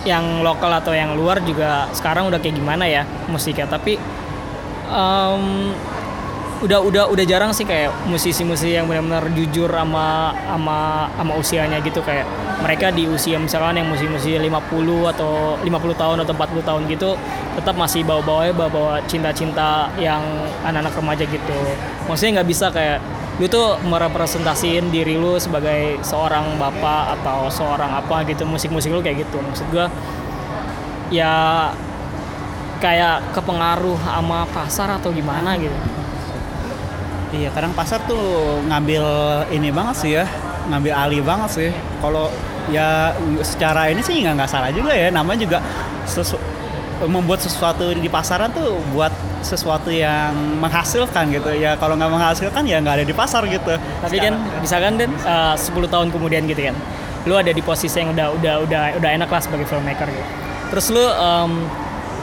yang 0.00 0.24
lokal 0.40 0.72
atau 0.72 0.96
yang 0.96 1.12
luar 1.12 1.44
juga 1.44 1.92
sekarang 1.92 2.32
udah 2.32 2.40
kayak 2.40 2.56
gimana 2.56 2.88
ya 2.88 3.04
musiknya. 3.28 3.68
Tapi 3.68 4.00
em, 4.88 5.44
udah 6.60 6.76
udah 6.84 7.04
udah 7.08 7.24
jarang 7.24 7.56
sih 7.56 7.64
kayak 7.64 7.88
musisi-musisi 8.04 8.76
yang 8.76 8.84
benar-benar 8.84 9.32
jujur 9.32 9.72
sama 9.72 10.36
sama 10.44 11.08
sama 11.16 11.32
usianya 11.40 11.80
gitu. 11.80 12.04
Kayak 12.04 12.28
mereka 12.60 12.92
di 12.92 13.08
usia 13.08 13.40
misalkan 13.40 13.80
yang 13.80 13.88
musisi-musisi 13.88 14.36
50 14.36 15.12
atau 15.16 15.56
50 15.64 15.96
tahun 15.96 16.16
atau 16.20 16.32
40 16.36 16.68
tahun 16.68 16.82
gitu 16.92 17.10
tetap 17.56 17.74
masih 17.80 18.04
bawa-bawa 18.04 18.52
bawa-bawa 18.52 19.00
cinta-cinta 19.08 19.88
yang 19.96 20.20
anak-anak 20.60 20.92
remaja 20.92 21.24
gitu. 21.24 21.58
Maksudnya 22.04 22.40
nggak 22.40 22.48
bisa 22.52 22.68
kayak 22.68 23.00
lu 23.40 23.48
tuh 23.48 23.80
merepresentasiin 23.88 24.92
diri 24.92 25.16
lu 25.16 25.40
sebagai 25.40 25.96
seorang 26.04 26.60
bapak 26.60 27.16
atau 27.20 27.48
seorang 27.48 27.88
apa 27.88 28.20
gitu 28.28 28.44
musik-musik 28.44 28.92
lu 28.92 29.00
kayak 29.00 29.24
gitu. 29.24 29.40
Maksud 29.40 29.64
gua 29.72 29.88
ya 31.08 31.72
kayak 32.84 33.32
kepengaruh 33.32 33.96
sama 33.96 34.44
pasar 34.52 35.00
atau 35.00 35.08
gimana 35.08 35.56
gitu 35.56 36.00
Iya, 37.30 37.48
kadang 37.54 37.70
pasar 37.78 38.02
tuh 38.10 38.58
ngambil 38.66 39.04
ini 39.54 39.70
banget 39.70 39.96
sih 40.02 40.10
ya, 40.18 40.26
ngambil 40.66 40.92
alih 40.94 41.22
banget 41.22 41.50
sih. 41.50 41.70
Kalau 42.02 42.26
ya 42.70 43.14
secara 43.42 43.90
ini 43.90 44.02
sih 44.02 44.18
nggak 44.18 44.34
nggak 44.34 44.50
salah 44.50 44.70
juga 44.74 44.90
ya, 44.94 45.14
namanya 45.14 45.46
juga 45.46 45.58
sesu 46.10 46.34
membuat 47.00 47.40
sesuatu 47.40 47.96
di 47.96 48.10
pasaran 48.12 48.52
tuh 48.52 48.76
buat 48.92 49.08
sesuatu 49.40 49.88
yang 49.88 50.34
menghasilkan 50.58 51.32
gitu 51.32 51.54
ya. 51.54 51.78
Kalau 51.78 51.94
nggak 51.94 52.12
menghasilkan 52.12 52.62
ya 52.66 52.82
nggak 52.82 53.02
ada 53.02 53.06
di 53.06 53.14
pasar 53.14 53.46
gitu. 53.46 53.78
tapi 54.02 54.16
kan 54.20 54.34
misalkan 54.60 54.98
dan 55.00 55.10
uh, 55.24 55.54
10 55.56 55.86
tahun 55.86 56.08
kemudian 56.12 56.44
gitu 56.50 56.66
kan 56.66 56.76
lu 57.28 57.36
ada 57.36 57.52
di 57.52 57.60
posisi 57.60 58.00
yang 58.00 58.16
udah 58.16 58.32
udah 58.32 58.54
udah 58.64 58.82
udah 58.96 59.10
enak 59.12 59.28
lah 59.28 59.40
sebagai 59.44 59.68
filmmaker 59.68 60.08
gitu 60.08 60.28
terus 60.72 60.86
lu 60.88 61.04
um, 61.04 61.68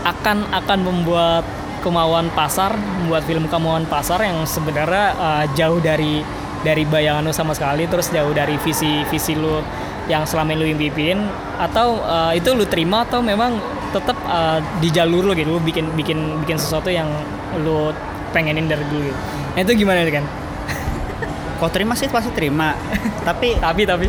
akan 0.08 0.48
akan 0.50 0.80
membuat 0.82 1.46
kemauan 1.88 2.28
pasar 2.36 2.76
membuat 2.76 3.24
film 3.24 3.48
kemauan 3.48 3.88
pasar 3.88 4.20
yang 4.28 4.44
sebenarnya 4.44 5.16
uh, 5.16 5.46
jauh 5.56 5.80
dari 5.80 6.20
dari 6.68 6.84
bayangan 6.84 7.24
lu 7.24 7.32
sama 7.32 7.56
sekali 7.56 7.88
terus 7.88 8.12
jauh 8.12 8.36
dari 8.36 8.60
visi 8.60 9.08
visi 9.08 9.40
lu 9.40 9.64
yang 10.12 10.28
selama 10.28 10.52
ini 10.52 10.60
lu 10.60 10.66
impiin 10.76 11.20
atau 11.56 12.04
uh, 12.04 12.36
itu 12.36 12.52
lu 12.52 12.68
terima 12.68 13.08
atau 13.08 13.24
memang 13.24 13.56
tetap 13.96 14.20
uh, 14.28 14.60
di 14.84 14.92
jalur 14.92 15.32
lu 15.32 15.32
gitu 15.32 15.56
lu 15.56 15.64
bikin 15.64 15.88
bikin 15.96 16.44
bikin 16.44 16.60
sesuatu 16.60 16.92
yang 16.92 17.08
lu 17.64 17.96
pengenin 18.36 18.68
dari 18.68 18.84
dulu 18.92 19.08
gitu. 19.08 19.20
Nah, 19.56 19.60
itu 19.64 19.72
gimana 19.74 20.04
kan? 20.08 20.26
Kau 21.60 21.72
terima 21.72 21.96
sih 21.96 22.12
pasti 22.12 22.30
terima, 22.36 22.76
tapi 23.28 23.56
Tapi 23.58 23.82
tapi 23.88 24.08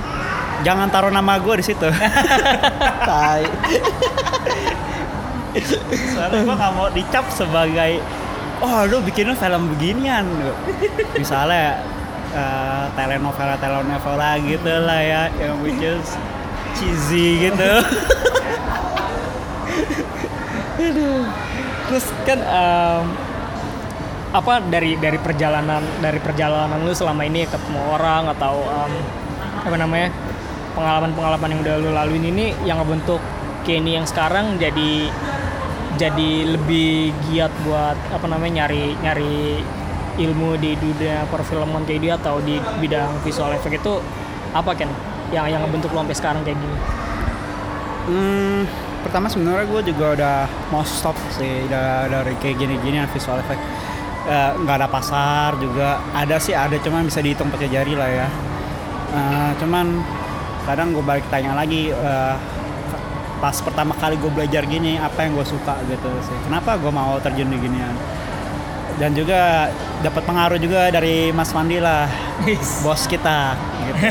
jangan 0.66 0.90
taruh 0.90 1.12
nama 1.14 1.38
gue 1.38 1.54
di 1.62 1.64
situ. 1.64 1.88
Tai. 3.08 3.42
Soalnya 6.14 6.40
gue 6.44 6.54
nggak 6.54 6.72
mau 6.76 6.88
dicap 6.92 7.26
sebagai 7.32 8.02
oh 8.62 8.86
lu 8.86 9.02
bikin 9.02 9.34
film 9.38 9.70
beginian. 9.74 10.26
Misalnya 11.14 11.82
uh, 12.34 12.86
telenovela 12.94 13.56
telenovela 13.58 14.38
gitu 14.42 14.72
lah 14.84 15.00
ya 15.00 15.22
yang 15.38 15.58
which 15.62 15.80
is 15.80 16.18
cheesy 16.78 17.50
gitu. 17.50 17.70
Terus 21.88 22.04
kan 22.28 22.38
em, 22.44 23.04
apa 24.28 24.60
dari 24.68 24.92
dari 25.00 25.16
perjalanan 25.16 25.80
dari 26.04 26.20
perjalanan 26.20 26.84
lu 26.84 26.92
selama 26.92 27.24
ini 27.24 27.48
ketemu 27.48 27.80
orang 27.96 28.28
atau 28.36 28.60
em, 28.60 28.92
apa 29.64 29.76
namanya 29.80 30.08
pengalaman-pengalaman 30.76 31.48
yang 31.56 31.60
udah 31.64 31.74
lu 31.80 31.90
laluin 31.96 32.24
ini 32.28 32.52
yang 32.62 32.78
ngebentuk 32.78 33.18
Kenny 33.66 33.98
yang 33.98 34.06
sekarang 34.06 34.60
jadi 34.60 35.10
jadi 35.98 36.30
lebih 36.54 37.10
giat 37.28 37.50
buat 37.66 37.98
apa 38.14 38.26
namanya 38.30 38.64
nyari 38.64 38.94
nyari 39.02 39.60
ilmu 40.18 40.58
di 40.58 40.74
dunia 40.74 41.26
perfilman 41.30 41.82
kayak 41.86 42.00
dia 42.02 42.14
atau 42.18 42.38
di 42.42 42.58
bidang 42.78 43.18
visual 43.22 43.50
effect 43.54 43.78
itu 43.78 43.94
apa 44.50 44.74
kan 44.74 44.90
yang 45.30 45.46
yang 45.46 45.60
ngebentuk 45.62 45.92
sampai 45.92 46.16
sekarang 46.16 46.40
kayak 46.42 46.58
gini 46.58 46.78
Hmm, 48.08 48.64
pertama 49.04 49.28
sebenarnya 49.28 49.68
gue 49.68 49.92
juga 49.92 50.06
udah 50.16 50.36
mau 50.72 50.80
stop 50.80 51.12
sih 51.28 51.68
da- 51.68 52.08
dari 52.08 52.32
kayak 52.40 52.56
gini-gini 52.56 53.04
visual 53.12 53.36
effect. 53.36 53.60
Eh, 54.24 54.50
nggak 54.64 54.76
ada 54.80 54.88
pasar 54.88 55.60
juga 55.60 56.00
ada 56.16 56.36
sih 56.40 56.56
ada 56.56 56.72
cuman 56.80 57.04
bisa 57.04 57.20
dihitung 57.20 57.52
pakai 57.52 57.68
jari 57.68 57.92
lah 57.92 58.08
ya. 58.08 58.28
Eh, 59.12 59.50
cuman 59.60 60.00
kadang 60.64 60.96
gue 60.96 61.04
balik 61.04 61.28
tanya 61.28 61.52
lagi 61.52 61.92
eh, 61.92 62.34
pas 63.38 63.54
pertama 63.62 63.94
kali 63.94 64.18
gue 64.18 64.30
belajar 64.30 64.66
gini 64.66 64.98
apa 64.98 65.26
yang 65.26 65.38
gue 65.38 65.46
suka 65.46 65.78
gitu 65.86 66.10
sih. 66.26 66.36
Kenapa 66.46 66.74
gue 66.78 66.90
mau 66.90 67.18
terjun 67.22 67.48
di 67.50 67.58
ginian? 67.58 67.94
Dan 68.98 69.14
juga 69.14 69.70
dapat 70.02 70.26
pengaruh 70.26 70.58
juga 70.58 70.90
dari 70.90 71.30
Mas 71.30 71.54
Mandi 71.54 71.78
lah, 71.78 72.10
bos 72.82 73.06
kita. 73.06 73.54
Gitu. 73.86 74.02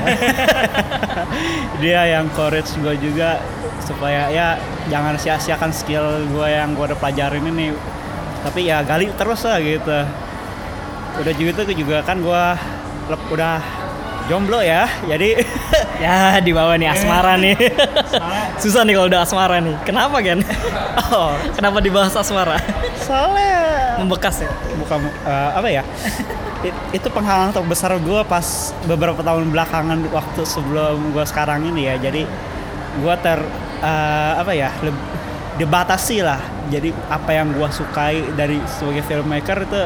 Dia 1.84 2.08
yang 2.08 2.32
courage 2.32 2.72
gue 2.80 2.96
juga 2.96 3.44
supaya 3.84 4.32
ya 4.32 4.60
jangan 4.92 5.16
sia-siakan 5.16 5.72
skill 5.72 6.28
gue 6.28 6.48
yang 6.48 6.76
gue 6.76 6.92
udah 6.92 7.00
pelajarin 7.00 7.44
ini 7.48 7.72
tapi 8.44 8.68
ya 8.68 8.84
gali 8.84 9.08
terus 9.16 9.48
lah 9.48 9.64
gitu 9.64 10.00
udah 11.18 11.34
gitu 11.34 11.60
tuh 11.64 11.76
juga 11.76 12.04
kan 12.04 12.20
gue 12.20 12.44
udah 13.32 13.64
jomblo 14.28 14.60
ya 14.60 14.92
jadi 15.08 15.40
Ya 15.98 16.38
di 16.38 16.54
bawah 16.54 16.78
nih 16.78 16.90
asmara 16.90 17.34
nih. 17.36 17.58
Susah 18.62 18.86
nih 18.86 18.94
kalau 18.94 19.10
udah 19.10 19.26
asmara 19.26 19.58
nih. 19.58 19.74
Kenapa 19.82 20.22
kan? 20.22 20.40
Oh, 21.08 21.32
kenapa 21.56 21.80
dibahas 21.80 22.14
asmara? 22.14 22.60
soalnya 23.00 23.96
Membekas 24.04 24.44
ya. 24.44 24.52
bukan 24.76 25.00
eh, 25.24 25.50
apa 25.56 25.68
ya 25.72 25.80
It- 26.60 26.84
itu 26.92 27.08
penghalang 27.08 27.56
terbesar 27.56 27.96
gue 27.96 28.22
pas 28.28 28.44
beberapa 28.84 29.24
tahun 29.24 29.48
belakangan 29.48 29.96
waktu 30.12 30.42
sebelum 30.44 31.16
gue 31.16 31.24
sekarang 31.24 31.72
ini 31.72 31.88
ya 31.88 31.96
jadi 31.96 32.28
gue 33.00 33.16
ter 33.24 33.40
eh, 33.80 34.34
apa 34.36 34.52
ya 34.52 34.76
dibatasi 35.56 36.20
lah 36.20 36.44
jadi 36.68 36.92
apa 37.08 37.32
yang 37.32 37.56
gue 37.56 37.70
sukai 37.72 38.36
dari 38.36 38.60
sebagai 38.68 39.08
filmmaker 39.08 39.64
itu 39.64 39.82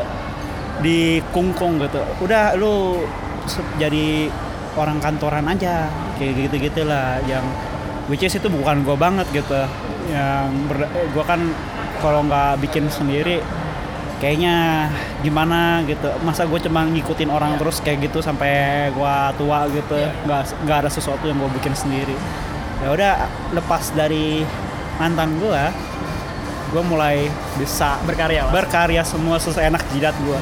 dikungkung 0.82 1.78
gitu 1.78 2.02
udah 2.20 2.58
lu 2.58 3.06
jadi 3.78 4.34
orang 4.80 5.04
kantoran 5.04 5.46
aja 5.52 5.92
kayak 6.16 6.48
gitu 6.48 6.72
gitulah 6.72 7.20
yang 7.28 7.44
which 8.08 8.24
is 8.24 8.36
itu 8.36 8.48
bukan 8.48 8.84
gue 8.88 8.96
banget 8.96 9.28
gitu. 9.32 9.62
Yang 10.12 10.48
gue 11.12 11.24
kan 11.24 11.42
kalau 12.02 12.26
nggak 12.26 12.60
bikin 12.64 12.88
sendiri 12.88 13.44
kayaknya 14.20 14.88
gimana 15.26 15.84
gitu. 15.88 16.08
Masa 16.24 16.48
gue 16.48 16.60
cuma 16.62 16.88
ngikutin 16.88 17.30
orang 17.32 17.58
terus 17.60 17.80
kayak 17.84 18.12
gitu 18.12 18.24
sampai 18.24 18.90
gue 18.92 19.16
tua 19.36 19.68
gitu. 19.72 19.98
Nggak 20.28 20.42
nggak 20.68 20.78
ada 20.88 20.90
sesuatu 20.92 21.28
yang 21.28 21.38
gue 21.40 21.52
bikin 21.62 21.76
sendiri. 21.76 22.16
Ya 22.82 22.90
udah 22.92 23.14
lepas 23.54 23.94
dari 23.94 24.42
mantan 24.98 25.38
gue 25.38 25.64
gue 26.72 26.84
mulai 26.88 27.28
bisa 27.60 28.00
Berkarya 28.08 28.48
lah. 28.48 28.52
berkarya 28.56 29.04
semua 29.04 29.36
seenak 29.44 29.84
jidat 29.92 30.16
gue 30.24 30.40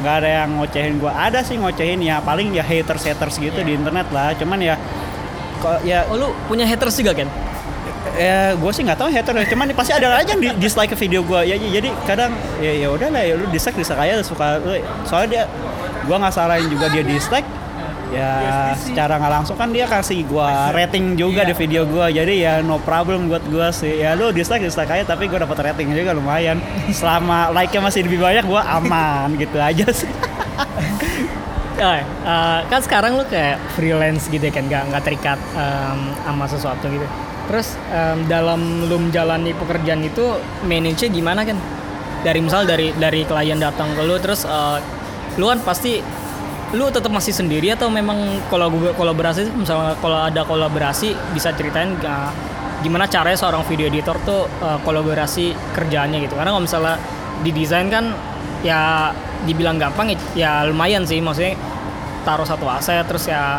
nggak 0.00 0.14
ada 0.24 0.28
yang 0.42 0.50
ngocehin 0.56 0.96
gue 0.96 1.12
ada 1.12 1.44
sih 1.44 1.56
ngocehin 1.60 2.00
ya 2.00 2.18
paling 2.24 2.50
ya 2.56 2.64
haters 2.64 3.04
haters 3.04 3.36
gitu 3.36 3.60
di 3.60 3.76
internet 3.76 4.08
lah. 4.10 4.32
Cuman 4.34 4.58
ya 4.58 4.74
kok 5.60 5.84
ya 5.84 6.08
Oh 6.08 6.16
lu 6.16 6.32
punya 6.48 6.64
haters 6.64 6.96
juga 6.96 7.12
kan? 7.12 7.28
ya 8.16 8.56
gue 8.56 8.72
sih 8.72 8.80
nggak 8.80 8.96
tahu 8.96 9.12
hater 9.12 9.32
ya. 9.36 9.44
cuman 9.52 9.70
pasti 9.76 9.92
ada 9.92 10.16
aja 10.16 10.32
yang 10.32 10.40
di- 10.40 10.56
dislike 10.56 10.88
ke 10.92 10.96
video 10.96 11.20
gue 11.20 11.40
ya 11.46 11.56
jadi 11.56 11.88
kadang 12.08 12.32
ya 12.58 12.72
ya 12.72 12.88
udah 12.88 13.08
lah 13.12 13.22
ya 13.22 13.36
lu 13.36 13.44
dislike 13.52 13.76
dislike 13.76 14.00
aja 14.00 14.24
suka 14.24 14.56
lu. 14.60 14.80
Soalnya 15.04 15.28
dia 15.28 15.42
gue 16.08 16.16
nggak 16.16 16.32
salahin 16.32 16.68
juga 16.72 16.88
dia 16.88 17.04
dislike 17.04 17.44
ya 18.10 18.74
secara 18.74 19.16
nggak 19.22 19.32
langsung 19.40 19.56
kan 19.56 19.70
dia 19.70 19.86
kasih 19.86 20.26
gue 20.26 20.48
rating 20.74 21.14
juga 21.14 21.46
di 21.46 21.54
video 21.54 21.86
gue 21.86 22.06
jadi 22.10 22.34
ya 22.34 22.54
no 22.60 22.82
problem 22.82 23.30
buat 23.30 23.42
gue 23.46 23.68
sih. 23.70 24.02
Ya 24.02 24.18
lu 24.18 24.34
dislike 24.34 24.66
dislike 24.66 24.90
aja 24.90 25.04
tapi 25.06 25.30
gue 25.30 25.38
dapat 25.38 25.72
rating 25.72 25.94
juga 25.94 26.14
lumayan. 26.14 26.58
Selama 26.98 27.54
like 27.54 27.70
nya 27.70 27.80
masih 27.80 28.04
lebih 28.04 28.20
banyak 28.20 28.44
gue 28.44 28.62
aman 28.62 29.28
gitu 29.38 29.56
aja 29.58 29.86
sih. 29.94 30.10
Oh, 31.80 31.96
eh, 31.96 32.60
kan 32.68 32.80
sekarang 32.84 33.16
lu 33.16 33.24
kayak 33.24 33.56
freelance 33.72 34.28
gitu 34.28 34.44
ya 34.44 34.52
kan, 34.52 34.68
nggak 34.68 34.92
nggak 34.92 35.00
terikat 35.00 35.40
em, 35.56 36.12
sama 36.28 36.44
sesuatu 36.44 36.84
gitu. 36.92 37.08
Terus 37.48 37.72
em, 37.88 38.28
dalam 38.28 38.84
lu 38.84 39.00
menjalani 39.00 39.56
pekerjaan 39.56 40.04
itu 40.04 40.36
manage 40.68 41.08
gimana 41.08 41.40
kan? 41.40 41.56
Dari 42.20 42.44
misal 42.44 42.68
dari 42.68 42.92
dari 42.92 43.24
klien 43.24 43.56
datang 43.56 43.96
ke 43.96 44.02
lu, 44.04 44.20
terus 44.20 44.44
eh, 44.44 44.78
lu 45.40 45.48
kan 45.48 45.64
pasti 45.64 46.04
lu 46.70 46.86
tetap 46.86 47.10
masih 47.10 47.34
sendiri 47.34 47.74
atau 47.74 47.90
memang 47.90 48.38
kalau 48.46 48.70
kolaborasi 48.94 49.50
misalnya 49.58 49.98
kalau 49.98 50.18
ada 50.22 50.46
kolaborasi 50.46 51.18
bisa 51.34 51.50
ceritain 51.50 51.98
eh, 51.98 52.30
gimana 52.80 53.10
caranya 53.10 53.36
seorang 53.36 53.66
video 53.66 53.90
editor 53.90 54.16
tuh 54.22 54.46
eh, 54.62 54.78
kolaborasi 54.86 55.74
kerjaannya 55.74 56.22
gitu? 56.26 56.38
Karena 56.38 56.54
kalau 56.54 56.62
misalnya 56.62 56.96
di 57.42 57.50
desain 57.50 57.90
kan 57.90 58.14
ya 58.62 59.10
dibilang 59.48 59.80
gampang 59.80 60.14
ya, 60.14 60.18
ya 60.36 60.52
lumayan 60.70 61.02
sih. 61.02 61.18
Maksudnya 61.18 61.58
taruh 62.22 62.46
satu 62.46 62.68
aset 62.68 63.02
terus 63.08 63.26
ya 63.26 63.58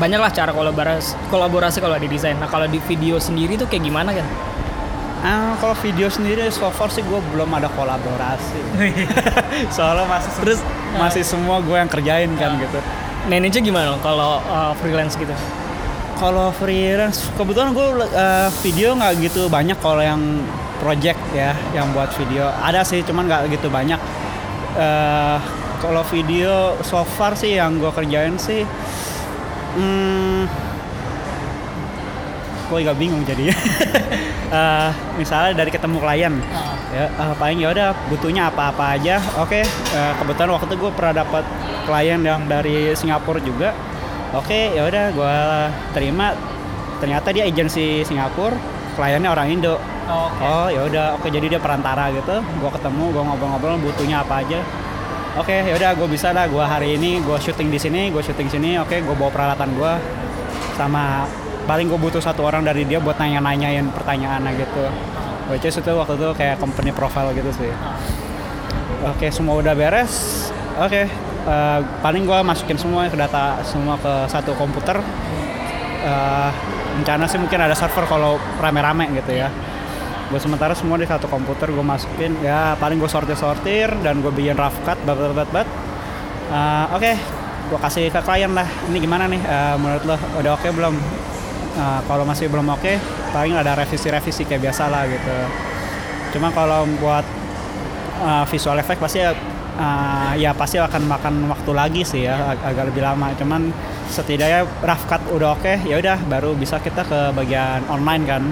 banyak 0.00 0.16
lah 0.16 0.32
cara 0.32 0.54
kolaborasi 0.54 1.28
kolaborasi 1.28 1.78
kalau 1.82 1.98
di 2.00 2.08
desain 2.08 2.38
nah 2.40 2.48
kalau 2.48 2.64
di 2.64 2.80
video 2.88 3.20
sendiri 3.20 3.60
tuh 3.60 3.68
kayak 3.68 3.84
gimana 3.84 4.14
kan 4.16 4.24
Ah, 5.20 5.52
kalau 5.60 5.76
video 5.84 6.08
sendiri 6.08 6.48
so 6.48 6.72
far 6.72 6.88
sih 6.88 7.04
gue 7.04 7.20
belum 7.32 7.52
ada 7.52 7.68
kolaborasi. 7.76 8.60
Soalnya 9.76 10.08
masih 10.08 10.30
terus 10.40 10.60
masih 10.96 11.22
semua 11.24 11.60
gue 11.60 11.76
yang 11.76 11.90
kerjain 11.92 12.32
kan 12.40 12.56
gitu. 12.56 12.80
Manage 13.28 13.60
gimana 13.60 14.00
kalau 14.00 14.40
uh, 14.48 14.72
freelance 14.80 15.20
gitu? 15.20 15.32
Kalau 16.16 16.48
freelance 16.56 17.28
kebetulan 17.36 17.76
gue 17.76 17.86
uh, 18.00 18.48
video 18.64 18.96
nggak 18.96 19.12
gitu 19.20 19.52
banyak 19.52 19.76
kalau 19.84 20.00
yang 20.00 20.20
project 20.80 21.20
ya 21.36 21.52
yang 21.76 21.92
buat 21.92 22.08
video 22.16 22.48
ada 22.48 22.80
sih 22.80 23.04
cuman 23.04 23.28
nggak 23.28 23.42
gitu 23.60 23.68
banyak. 23.68 24.00
Uh, 24.80 25.36
kalau 25.84 26.00
video 26.08 26.76
so 26.80 27.04
far 27.04 27.36
sih 27.36 27.56
yang 27.56 27.80
gue 27.80 27.88
kerjain 27.88 28.36
sih, 28.36 28.68
hmm, 29.76 30.44
gue 32.70 32.78
agak 32.86 32.96
bingung 32.96 33.26
jadi. 33.26 33.50
uh, 34.54 34.90
misalnya 35.20 35.58
dari 35.58 35.74
ketemu 35.74 35.98
klien, 35.98 36.34
uh. 36.38 36.74
ya 36.94 37.10
uh, 37.18 37.34
paling 37.34 37.58
ya 37.58 37.74
udah 37.74 37.88
butuhnya 38.06 38.46
apa-apa 38.48 38.94
aja. 38.94 39.18
Oke, 39.42 39.60
okay, 39.60 39.62
uh, 39.98 40.14
kebetulan 40.22 40.50
waktu 40.54 40.66
itu 40.70 40.76
gue 40.78 40.92
pernah 40.94 41.14
dapat 41.26 41.44
klien 41.84 42.20
yang 42.22 42.46
dari 42.46 42.94
Singapura 42.94 43.42
juga. 43.42 43.74
Oke, 44.30 44.70
okay, 44.70 44.78
ya 44.78 44.86
udah 44.86 45.04
gue 45.10 45.36
terima. 45.98 46.38
Ternyata 47.02 47.34
dia 47.34 47.48
agensi 47.50 48.06
Singapura, 48.06 48.54
kliennya 48.94 49.34
orang 49.34 49.50
Indo. 49.50 49.74
Oh, 50.10 50.26
okay. 50.26 50.42
oh 50.42 50.68
ya 50.70 50.80
udah, 50.86 51.06
oke 51.18 51.26
okay, 51.26 51.30
jadi 51.34 51.58
dia 51.58 51.60
perantara 51.60 52.14
gitu. 52.14 52.38
Gue 52.38 52.70
ketemu, 52.70 53.04
gue 53.10 53.22
ngobrol-ngobrol 53.26 53.82
butuhnya 53.82 54.22
apa 54.22 54.46
aja 54.46 54.62
oke 55.38 55.46
okay, 55.46 55.62
yaudah 55.70 55.94
gue 55.94 56.08
bisa 56.10 56.34
lah 56.34 56.50
gue 56.50 56.64
hari 56.64 56.98
ini 56.98 57.22
gue 57.22 57.38
syuting 57.38 57.70
di 57.70 57.78
sini 57.78 58.10
gue 58.10 58.18
syuting 58.18 58.50
sini 58.50 58.70
oke 58.82 58.90
okay, 58.90 58.98
gue 58.98 59.14
bawa 59.14 59.30
peralatan 59.30 59.78
gue 59.78 59.92
sama 60.74 61.22
paling 61.64 61.86
gue 61.88 61.98
butuh 62.00 62.22
satu 62.22 62.46
orang 62.46 62.64
dari 62.64 62.86
dia 62.86 63.02
buat 63.02 63.18
nanya-nanyain 63.18 63.88
pertanyaannya 63.92 64.52
gitu. 64.60 64.84
Which 65.50 65.66
is 65.66 65.74
itu 65.76 65.90
waktu 65.90 66.14
itu 66.14 66.28
kayak 66.38 66.62
company 66.62 66.94
profile 66.94 67.34
gitu 67.34 67.50
sih. 67.50 67.72
Oke 69.10 69.32
semua 69.34 69.58
udah 69.58 69.74
beres. 69.74 70.46
Oke 70.78 71.04
uh, 71.04 71.50
eh, 71.50 71.80
paling 72.04 72.22
gue 72.28 72.38
masukin 72.44 72.78
semua 72.78 73.08
ke 73.10 73.18
data 73.18 73.58
semua 73.66 73.98
ke 73.98 74.12
satu 74.30 74.54
komputer. 74.54 75.00
Uh, 76.00 76.48
rencana 76.96 77.28
sih 77.28 77.36
mungkin 77.36 77.60
ada 77.60 77.76
server 77.76 78.08
kalau 78.08 78.38
rame-rame 78.62 79.10
gitu 79.18 79.36
ya. 79.36 79.50
Gue 80.30 80.38
sementara 80.38 80.72
semua 80.78 80.94
di 80.96 81.04
satu 81.10 81.26
komputer 81.26 81.74
gue 81.74 81.84
masukin. 81.84 82.38
Ya 82.40 82.78
paling 82.78 83.02
gue 83.02 83.10
sortir 83.10 83.34
sortir 83.34 83.90
dan 84.06 84.22
gue 84.22 84.30
bikin 84.30 84.54
rough 84.54 84.78
cut 84.86 84.96
bat 85.02 85.18
bat 85.18 85.34
bat 85.34 85.50
bat 85.50 85.68
uh, 86.50 86.86
oke 86.94 87.02
okay, 87.02 87.14
gue 87.70 87.78
kasih 87.78 88.04
ke 88.10 88.20
klien 88.22 88.52
lah. 88.54 88.68
Ini 88.90 88.98
gimana 89.02 89.26
nih? 89.26 89.42
Uh, 89.42 89.76
menurut 89.82 90.02
lo 90.06 90.16
udah 90.38 90.52
oke 90.54 90.62
okay 90.62 90.70
belum 90.70 90.94
uh, 91.80 92.00
kalau 92.04 92.28
masih 92.28 92.52
belum 92.52 92.68
oke 92.68 92.84
okay, 92.84 93.00
paling 93.32 93.56
ada 93.56 93.72
revisi-revisi 93.72 94.44
kayak 94.44 94.68
biasa 94.68 94.92
lah 94.92 95.08
gitu 95.08 95.36
cuma 96.36 96.52
kalau 96.52 96.84
buat 97.00 97.24
uh, 98.20 98.44
visual 98.44 98.76
effect 98.76 99.00
pasti 99.00 99.24
uh, 99.24 100.32
ya 100.36 100.52
pasti 100.52 100.76
akan 100.76 101.08
makan 101.08 101.34
waktu 101.48 101.70
lagi 101.72 102.02
sih 102.04 102.28
ya 102.28 102.52
ag 102.52 102.60
agak 102.76 102.92
lebih 102.92 103.00
lama 103.00 103.32
cuman 103.34 103.72
setidaknya 104.12 104.68
rough 104.84 105.08
cut 105.08 105.24
udah 105.32 105.56
oke 105.56 105.64
okay, 105.64 105.80
ya 105.88 105.96
udah 105.96 106.20
baru 106.28 106.52
bisa 106.52 106.76
kita 106.78 107.02
ke 107.08 107.32
bagian 107.32 107.80
online 107.88 108.28
kan 108.28 108.44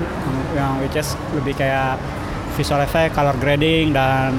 yang 0.56 0.80
which 0.80 0.96
is 0.96 1.12
lebih 1.36 1.52
kayak 1.52 2.00
visual 2.58 2.82
effect, 2.82 3.14
color 3.14 3.38
grading 3.38 3.94
dan 3.94 4.34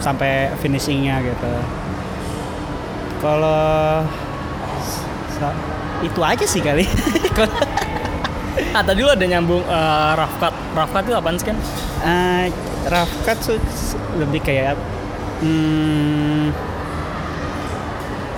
sampai 0.00 0.48
finishingnya 0.64 1.20
gitu. 1.20 1.52
Kalau 3.20 4.00
itu 6.00 6.20
aja 6.24 6.46
sih 6.48 6.64
kali. 6.64 6.88
ah 8.78 8.86
tadi 8.86 9.02
lo 9.02 9.10
ada 9.10 9.26
nyambung 9.26 9.66
uh, 9.66 10.14
rough 10.14 10.38
cut. 10.38 10.54
Rough 10.78 10.92
cut 10.94 11.02
itu 11.02 11.14
apa 11.18 11.28
sih 11.34 11.46
kan? 11.50 11.58
Uh, 12.06 12.46
rough 12.94 13.14
cut 13.26 13.38
tuh 13.42 13.58
lebih 14.14 14.38
kayak 14.38 14.78
hmm, 15.42 16.54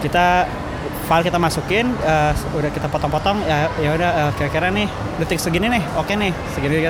kita 0.01 0.49
file 1.05 1.25
kita 1.29 1.37
masukin 1.37 1.93
uh, 2.09 2.33
udah 2.57 2.71
kita 2.73 2.89
potong-potong 2.89 3.45
ya 3.45 3.69
ya 3.85 3.91
udah 3.93 4.11
uh, 4.17 4.31
kira-kira 4.41 4.73
nih 4.73 4.89
detik 5.21 5.43
segini 5.43 5.69
nih 5.69 5.83
oke 5.99 6.09
okay 6.09 6.17
nih 6.17 6.33
segini 6.57 6.89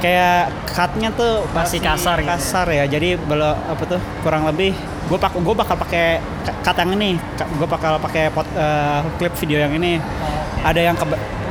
kayak 0.00 0.48
cutnya 0.64 1.12
tuh 1.12 1.44
masih 1.52 1.78
kasar 1.84 2.24
gitu. 2.24 2.32
kasar 2.32 2.66
ya 2.72 2.88
jadi 2.88 3.20
belum 3.20 3.52
apa 3.68 3.82
tuh 3.84 4.00
kurang 4.24 4.48
lebih 4.48 4.72
gue 5.12 5.18
pak 5.20 5.36
gue 5.36 5.54
bakal 5.54 5.76
pakai 5.76 6.24
cut 6.64 6.76
yang 6.80 6.96
ini 6.96 7.20
gue 7.36 7.68
bakal 7.68 8.00
pakai 8.00 8.32
uh, 8.32 9.04
klip 9.20 9.36
video 9.36 9.60
yang 9.60 9.76
ini 9.76 10.00
oh, 10.00 10.00
okay. 10.00 10.72
ada 10.72 10.80
yang 10.80 10.96
ke, 10.96 11.04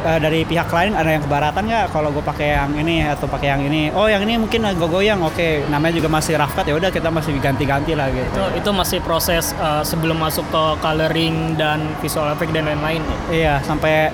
uh, 0.03 0.19
dari 0.19 0.43
pihak 0.47 0.69
lain 0.71 0.95
ada 0.95 1.09
yang 1.09 1.23
kebaratan 1.23 1.63
nggak? 1.67 1.85
Kalau 1.91 2.09
gue 2.12 2.23
pakai 2.23 2.55
yang 2.55 2.71
ini 2.75 3.05
atau 3.05 3.27
pakai 3.27 3.47
yang 3.53 3.62
ini. 3.63 3.91
Oh 3.93 4.07
yang 4.07 4.23
ini 4.23 4.39
mungkin 4.39 4.65
gue 4.65 4.89
goyang 4.89 5.19
oke 5.23 5.35
okay. 5.35 5.63
namanya 5.67 5.99
juga 5.99 6.09
masih 6.12 6.39
rough 6.39 6.53
cut 6.55 6.65
ya 6.67 6.75
udah 6.75 6.89
kita 6.91 7.09
masih 7.12 7.35
ganti-ganti 7.39 7.93
lah 7.95 8.07
gitu. 8.12 8.27
Itu, 8.31 8.45
itu 8.65 8.69
masih 8.71 8.99
proses 9.03 9.51
uh, 9.59 9.83
sebelum 9.83 10.19
masuk 10.19 10.45
ke 10.49 10.63
coloring 10.79 11.55
dan 11.59 11.83
visual 12.03 12.27
effect 12.31 12.51
dan 12.55 12.67
lain-lain 12.67 13.03
iya 13.29 13.59
sampai 13.63 14.12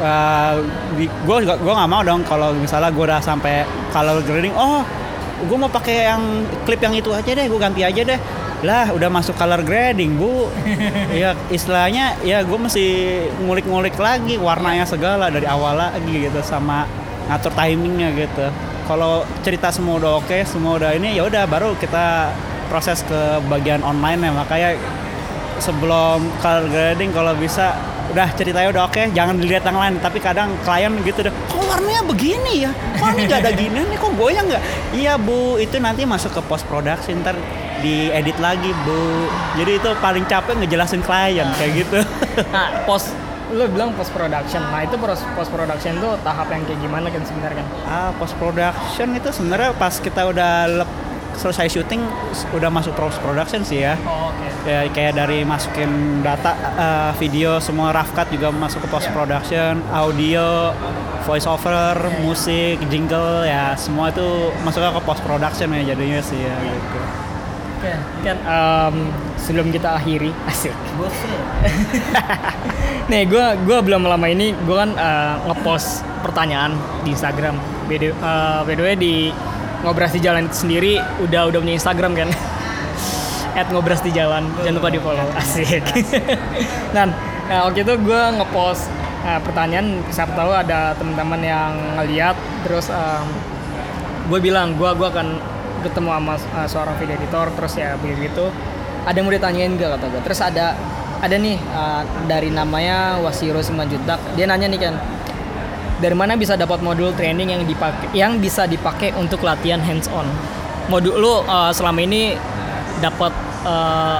uh, 0.00 0.60
gue 0.98 1.36
gue 1.46 1.72
nggak 1.72 1.90
mau 1.90 2.02
dong 2.04 2.24
kalau 2.28 2.52
misalnya 2.56 2.92
gue 2.92 3.04
udah 3.04 3.20
sampai 3.20 3.64
color 3.92 4.20
grading. 4.24 4.54
Oh 4.56 4.84
gue 5.42 5.58
mau 5.58 5.70
pakai 5.70 6.06
yang 6.06 6.22
klip 6.62 6.78
yang 6.78 6.94
itu 6.94 7.10
aja 7.10 7.30
deh 7.34 7.46
gue 7.50 7.58
ganti 7.58 7.82
aja 7.82 8.02
deh 8.06 8.20
lah 8.62 8.94
udah 8.94 9.10
masuk 9.10 9.34
color 9.34 9.60
grading 9.66 10.16
bu. 10.16 10.48
Ya 11.12 11.36
istilahnya 11.52 12.16
ya 12.24 12.40
gue 12.40 12.56
masih 12.56 12.90
ngulik-ngulik 13.42 13.98
lagi 14.00 14.40
warnanya 14.40 14.88
segala 14.88 15.28
dari 15.28 15.44
awal 15.44 15.76
lagi 15.76 16.30
gitu 16.30 16.40
sama 16.40 16.88
ngatur 17.28 17.52
timingnya 17.52 18.14
gitu. 18.16 18.48
Kalau 18.88 19.26
cerita 19.44 19.68
semua 19.70 19.98
udah 19.98 20.12
oke 20.22 20.30
okay, 20.30 20.42
semua 20.46 20.78
udah 20.78 20.90
ini 20.96 21.18
ya 21.18 21.26
udah 21.26 21.44
baru 21.46 21.76
kita 21.76 22.32
proses 22.72 23.04
ke 23.04 23.20
bagian 23.52 23.84
online 23.84 24.24
ya 24.24 24.32
makanya 24.32 24.70
sebelum 25.60 26.24
color 26.40 26.66
grading 26.72 27.12
kalau 27.12 27.36
bisa 27.36 27.76
udah 28.10 28.28
ceritanya 28.34 28.68
udah 28.74 28.82
oke 28.88 28.98
okay, 28.98 29.12
jangan 29.12 29.36
dilihat 29.36 29.68
yang 29.68 29.78
lain. 29.78 29.94
Tapi 30.00 30.18
kadang 30.22 30.54
klien 30.64 30.92
gitu 31.04 31.28
deh 31.28 31.34
kok 31.34 31.62
warnanya 31.66 32.02
begini 32.08 32.66
ya? 32.66 32.72
Kok 32.98 33.08
ini 33.14 33.22
gak 33.28 33.40
ada 33.44 33.52
gini 33.52 33.78
nih? 33.84 33.98
Kok 34.00 34.12
goyang 34.16 34.46
nggak? 34.48 34.62
Iya 34.96 35.14
bu. 35.20 35.60
Itu 35.60 35.76
nanti 35.78 36.08
masuk 36.08 36.32
ke 36.34 36.40
post 36.48 36.64
production 36.66 37.20
ntar 37.20 37.36
diedit 37.82 38.38
lagi 38.38 38.70
bu. 38.86 39.28
Jadi 39.58 39.82
itu 39.82 39.90
paling 39.98 40.24
capek 40.30 40.54
ngejelasin 40.62 41.02
klien 41.02 41.48
kayak 41.58 41.72
gitu. 41.84 41.98
Nah 42.54 42.86
post 42.88 43.12
lo 43.52 43.68
bilang 43.68 43.92
post 43.92 44.14
production. 44.16 44.64
Nah 44.64 44.80
itu 44.86 44.96
post 45.36 45.50
production 45.52 45.92
tuh 46.00 46.16
tahap 46.24 46.48
yang 46.48 46.64
kayak 46.64 46.80
gimana 46.80 47.06
kan 47.12 47.20
sebenarnya 47.26 47.60
kan? 47.60 47.66
Ah 47.84 48.10
post 48.16 48.34
production 48.40 49.08
itu 49.12 49.28
sebenarnya 49.28 49.76
pas 49.76 49.92
kita 50.00 50.24
udah 50.24 50.52
lep, 50.80 50.90
selesai 51.36 51.68
syuting 51.68 52.00
udah 52.56 52.70
masuk 52.72 52.96
post 52.96 53.20
production 53.20 53.60
sih 53.60 53.84
ya. 53.84 54.00
Oh, 54.08 54.32
okay. 54.32 54.48
ya 54.62 54.80
kayak 54.88 55.12
dari 55.20 55.44
masukin 55.44 56.22
data 56.24 56.56
uh, 56.78 57.10
video 57.20 57.60
semua 57.60 57.92
rough 57.92 58.12
cut 58.16 58.30
juga 58.32 58.48
masuk 58.48 58.84
ke 58.84 58.88
post 58.88 59.08
production 59.12 59.80
yeah. 59.80 60.00
audio 60.00 60.72
voice 61.28 61.48
over 61.48 61.96
yeah. 61.98 62.20
musik 62.22 62.76
jingle 62.88 63.44
ya 63.44 63.74
semua 63.76 64.12
itu 64.12 64.52
masuk 64.64 64.80
ke 64.80 65.02
post 65.02 65.20
production 65.24 65.68
ya 65.76 65.92
jadinya 65.92 66.20
sih 66.24 66.40
ya 66.40 66.56
gitu 66.62 67.00
Oke, 67.82 67.98
kan 68.22 68.38
um, 68.46 69.10
sebelum 69.34 69.74
kita 69.74 69.98
akhiri 69.98 70.30
asik. 70.54 70.70
Nih, 73.10 73.26
gue 73.26 73.42
gua 73.66 73.82
belum 73.82 74.06
lama 74.06 74.22
ini 74.30 74.54
gue 74.54 74.76
kan 74.78 74.94
uh, 74.94 75.42
ngepost 75.50 76.06
pertanyaan 76.22 76.78
di 77.02 77.10
Instagram. 77.10 77.58
Uh, 77.90 78.62
by 78.62 78.78
the 78.78 78.86
way 78.86 78.94
di 78.94 79.34
ngobras 79.82 80.14
di 80.14 80.22
jalan 80.22 80.46
itu 80.46 80.62
sendiri 80.62 81.02
udah 81.26 81.50
udah 81.50 81.58
punya 81.58 81.74
Instagram 81.74 82.14
kan. 82.14 82.30
At 83.58 83.66
ngobras 83.74 83.98
di 84.06 84.14
jalan, 84.14 84.46
jangan 84.62 84.78
lupa 84.78 84.88
di 84.94 85.02
follow. 85.02 85.26
Asik. 85.34 85.82
Dan 86.94 87.10
uh, 87.50 87.66
waktu 87.66 87.82
itu 87.82 87.98
gue 87.98 88.22
ngepost 88.38 88.86
uh, 89.26 89.42
pertanyaan, 89.42 90.06
siapa 90.14 90.38
tahu 90.38 90.54
ada 90.54 90.94
teman-teman 90.94 91.42
yang 91.42 91.74
ngeliat, 91.98 92.38
terus 92.62 92.94
um, 92.94 93.26
gue 94.30 94.38
bilang 94.38 94.78
gue 94.78 94.86
gue 94.86 95.08
akan 95.10 95.50
ketemu 95.82 96.08
sama 96.14 96.34
uh, 96.38 96.68
seorang 96.70 96.94
video 96.98 97.14
editor 97.18 97.46
terus 97.58 97.72
ya 97.76 97.98
begitu 97.98 98.48
ada 99.02 99.16
yang 99.18 99.26
mau 99.26 99.34
ditanyain 99.34 99.70
gak 99.74 99.90
kata 99.98 100.04
gue 100.08 100.22
terus 100.22 100.40
ada 100.40 100.66
ada 101.22 101.36
nih 101.38 101.58
uh, 101.74 102.02
dari 102.26 102.50
namanya 102.50 103.18
Wasiro 103.22 103.62
Simanjutak 103.62 104.18
dia 104.38 104.46
nanya 104.46 104.70
nih 104.70 104.80
kan 104.80 104.94
dari 106.02 106.16
mana 106.18 106.34
bisa 106.34 106.58
dapat 106.58 106.82
modul 106.82 107.14
training 107.14 107.54
yang 107.54 107.62
dipakai 107.62 108.10
yang 108.14 108.42
bisa 108.42 108.66
dipakai 108.66 109.14
untuk 109.14 109.42
latihan 109.46 109.78
hands 109.78 110.10
on 110.10 110.26
modul 110.90 111.14
lu 111.14 111.34
uh, 111.46 111.70
selama 111.70 112.02
ini 112.02 112.34
dapat 112.98 113.30
uh, 113.66 114.18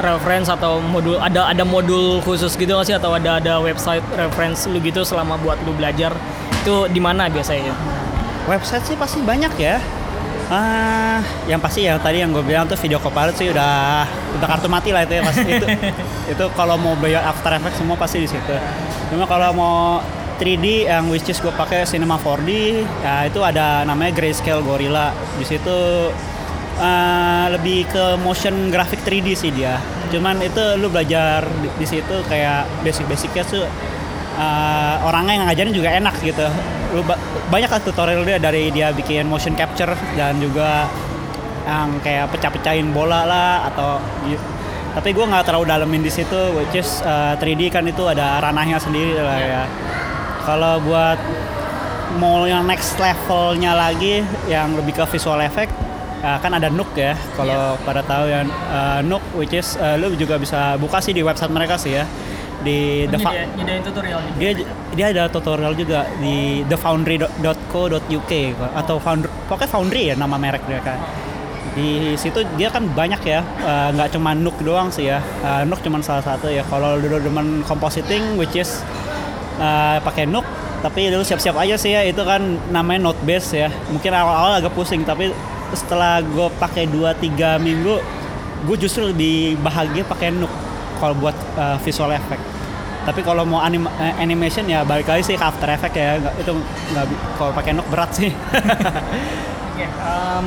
reference 0.00 0.48
atau 0.48 0.80
modul 0.80 1.20
ada 1.20 1.50
ada 1.50 1.62
modul 1.62 2.18
khusus 2.24 2.56
gitu 2.56 2.72
gak 2.74 2.86
sih? 2.88 2.96
Atau 2.96 3.12
ada 3.12 3.38
ada 3.38 3.60
website 3.60 4.02
reference 4.16 4.64
lu 4.66 4.80
gitu 4.80 5.04
selama 5.04 5.36
buat 5.38 5.60
lu 5.66 5.76
belajar? 5.76 6.14
Itu 6.64 6.88
di 6.88 6.98
mana 6.98 7.28
biasanya? 7.28 7.72
Website 8.48 8.88
sih 8.88 8.96
pasti 8.96 9.20
banyak 9.22 9.52
ya 9.60 9.78
Ah, 10.50 11.22
yang 11.46 11.62
pasti 11.62 11.86
ya 11.86 11.94
tadi 12.02 12.26
yang 12.26 12.34
gue 12.34 12.42
bilang 12.42 12.66
tuh 12.66 12.74
video 12.74 12.98
copilot 12.98 13.38
sih 13.38 13.54
udah 13.54 14.02
udah 14.34 14.46
kartu 14.50 14.66
mati 14.66 14.90
lah 14.90 15.06
itu 15.06 15.14
ya 15.14 15.22
pasti 15.22 15.46
itu. 15.54 15.66
itu 16.26 16.44
kalau 16.58 16.74
mau 16.74 16.98
bayar 16.98 17.22
After 17.22 17.54
Effects 17.54 17.78
semua 17.78 17.94
pasti 17.94 18.18
di 18.18 18.26
situ. 18.26 18.54
Cuma 19.14 19.30
kalau 19.30 19.54
mau 19.54 20.02
3D 20.42 20.90
yang 20.90 21.06
which 21.06 21.30
is 21.30 21.38
gue 21.38 21.52
pakai 21.52 21.86
Cinema 21.86 22.16
4D 22.16 22.82
ya 23.04 23.28
itu 23.28 23.44
ada 23.44 23.84
namanya 23.84 24.10
Grayscale 24.16 24.64
Gorilla 24.64 25.12
di 25.36 25.44
situ 25.44 26.08
uh, 26.80 27.46
lebih 27.52 27.84
ke 27.92 28.16
motion 28.24 28.72
graphic 28.72 29.04
3D 29.04 29.36
sih 29.36 29.52
dia 29.52 29.76
cuman 30.08 30.40
itu 30.40 30.80
lu 30.80 30.88
belajar 30.88 31.44
di, 31.60 31.68
di 31.76 31.86
situ 31.86 32.24
kayak 32.24 32.64
basic-basicnya 32.80 33.44
tuh 33.44 33.68
uh, 34.40 35.06
orangnya 35.06 35.32
yang 35.36 35.46
ngajarin 35.52 35.74
juga 35.76 35.92
enak 35.92 36.16
gitu 36.24 36.48
banyak 37.50 37.70
lah 37.70 37.80
tutorial 37.82 38.22
dia 38.26 38.38
dari 38.42 38.74
dia 38.74 38.90
bikin 38.90 39.30
motion 39.30 39.54
capture 39.54 39.94
dan 40.18 40.38
juga 40.42 40.90
yang 41.66 42.02
kayak 42.02 42.32
pecah-pecahin 42.34 42.90
bola 42.90 43.22
lah 43.28 43.70
atau 43.70 44.02
tapi 44.90 45.14
gue 45.14 45.22
nggak 45.22 45.46
terlalu 45.46 45.70
dalemin 45.70 46.02
di 46.02 46.10
situ 46.10 46.50
which 46.58 46.74
is 46.74 46.98
uh, 47.06 47.38
3D 47.38 47.70
kan 47.70 47.86
itu 47.86 48.02
ada 48.10 48.42
ranahnya 48.42 48.82
sendiri 48.82 49.14
lah 49.22 49.38
ya. 49.38 49.62
Kalau 50.42 50.82
buat 50.82 51.18
mau 52.18 52.42
yang 52.42 52.66
next 52.66 52.98
levelnya 52.98 53.70
lagi 53.78 54.26
yang 54.50 54.74
lebih 54.74 54.98
ke 54.98 55.04
visual 55.14 55.38
effect 55.46 55.70
uh, 56.26 56.38
kan 56.42 56.50
ada 56.58 56.66
Nook 56.72 56.90
ya 56.98 57.14
kalau 57.38 57.78
yeah. 57.78 57.84
pada 57.86 58.02
tahu 58.02 58.24
yang 58.26 58.50
uh, 58.50 59.00
Nook 59.04 59.22
which 59.38 59.54
is 59.54 59.78
uh, 59.78 59.94
lu 59.94 60.10
juga 60.18 60.40
bisa 60.40 60.74
buka 60.80 60.98
sih 60.98 61.14
di 61.14 61.22
website 61.22 61.52
mereka 61.52 61.78
sih 61.78 61.94
ya 61.94 62.04
di 62.60 63.08
oh, 63.08 63.16
the 63.16 63.18
dia, 63.18 63.80
tutorial 63.80 64.20
dia 64.36 64.50
dia 64.92 65.06
ada 65.16 65.24
tutorial 65.32 65.72
juga 65.72 66.04
di 66.20 66.60
thefoundry.co.uk 66.68 68.32
atau 68.76 68.96
founder 69.00 69.30
pokoknya 69.48 69.70
foundry 69.70 70.02
ya 70.12 70.14
nama 70.18 70.36
merek 70.36 70.64
dia 70.68 70.80
kan. 70.84 71.00
Di 71.70 72.18
situ 72.18 72.42
dia 72.58 72.68
kan 72.68 72.84
banyak 72.84 73.22
ya 73.24 73.40
nggak 73.96 74.08
uh, 74.10 74.12
cuma 74.12 74.36
Nook 74.36 74.60
doang 74.60 74.92
sih 74.92 75.08
ya. 75.08 75.24
Uh, 75.40 75.64
Nook 75.64 75.80
cuma 75.80 76.04
salah 76.04 76.20
satu 76.20 76.52
ya. 76.52 76.60
Kalau 76.68 77.00
dulu 77.00 77.16
demen 77.22 77.64
compositing 77.64 78.36
which 78.36 78.52
is 78.58 78.84
uh, 79.56 79.96
pakai 80.04 80.28
Nook 80.28 80.44
tapi 80.80 81.12
dulu 81.12 81.24
siap-siap 81.24 81.56
aja 81.56 81.80
sih 81.80 81.96
ya. 81.96 82.04
Itu 82.04 82.28
kan 82.28 82.60
namanya 82.68 83.08
Note 83.08 83.22
base 83.24 83.56
ya. 83.56 83.68
Mungkin 83.88 84.12
awal-awal 84.12 84.60
agak 84.60 84.76
pusing 84.76 85.06
tapi 85.06 85.32
setelah 85.70 86.18
gue 86.18 86.50
pakai 86.58 86.90
2-3 86.90 87.62
minggu 87.62 88.02
gue 88.60 88.76
justru 88.76 89.08
lebih 89.08 89.56
bahagia 89.62 90.04
pakai 90.04 90.34
Nook 90.34 90.69
kalau 91.00 91.16
buat 91.16 91.34
uh, 91.56 91.80
visual 91.80 92.12
effect. 92.12 92.44
Tapi 93.00 93.24
kalau 93.24 93.48
mau 93.48 93.64
anim 93.64 93.88
animation 94.20 94.68
ya 94.68 94.84
balik 94.84 95.08
lagi 95.08 95.32
sih 95.32 95.34
ke 95.34 95.42
After 95.42 95.66
Effects 95.72 95.96
ya. 95.96 96.20
Nggak, 96.20 96.34
itu 96.44 96.52
nggak 96.92 97.04
kalau 97.40 97.52
pakai 97.56 97.72
Nook 97.72 97.88
berat 97.88 98.10
sih. 98.12 98.30
Okay, 99.80 99.96
um, 100.04 100.44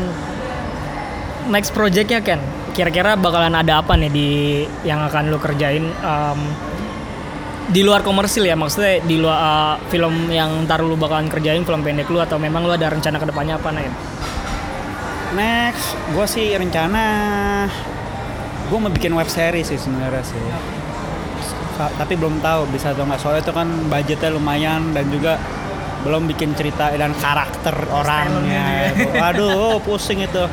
next 1.49 1.73
projectnya 1.73 2.21
kan 2.21 2.37
kira-kira 2.77 3.17
bakalan 3.17 3.57
ada 3.57 3.81
apa 3.81 3.97
nih 3.97 4.11
di 4.13 4.29
yang 4.85 5.01
akan 5.09 5.33
lo 5.33 5.41
kerjain 5.41 5.89
um, 6.05 6.37
di 7.65 7.81
luar 7.81 8.05
komersil 8.05 8.45
ya? 8.45 8.53
Maksudnya 8.53 9.01
di 9.01 9.17
luar 9.17 9.37
uh, 9.41 9.75
film 9.89 10.29
yang 10.29 10.69
ntar 10.69 10.85
lu 10.85 10.93
bakalan 10.93 11.33
kerjain 11.33 11.65
film 11.65 11.81
pendek 11.81 12.13
lu 12.13 12.21
atau 12.21 12.37
memang 12.37 12.61
lu 12.61 12.77
ada 12.77 12.93
rencana 12.93 13.17
ke 13.17 13.25
depannya 13.25 13.57
apa 13.57 13.69
nih? 13.73 13.89
Next, 15.33 15.97
gue 16.13 16.25
sih 16.29 16.53
rencana 16.53 17.05
gue 18.73 18.81
mau 18.81 18.89
bikin 18.89 19.13
web 19.13 19.29
series 19.29 19.69
sih 19.69 19.77
sebenarnya 19.77 20.25
sih. 20.25 20.41
Tapi 21.77 22.17
belum 22.17 22.41
tahu 22.41 22.73
bisa 22.73 22.89
atau 22.89 23.05
nggak. 23.05 23.21
Soalnya 23.21 23.45
itu 23.45 23.53
kan 23.53 23.69
budgetnya 23.85 24.33
lumayan 24.33 24.97
dan 24.97 25.13
juga 25.13 25.37
belum 26.01 26.25
bikin 26.25 26.57
cerita 26.57 26.89
dan 26.89 27.13
karakter 27.13 27.77
orangnya. 27.93 28.89
Waduh, 29.13 29.77
pusing 29.85 30.25
itu. 30.25 30.49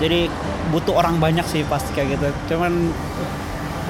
Jadi 0.00 0.32
butuh 0.72 0.96
orang 0.96 1.20
banyak 1.20 1.44
sih 1.44 1.60
pasti 1.68 1.92
kayak 1.92 2.16
gitu. 2.16 2.56
Cuman 2.56 2.88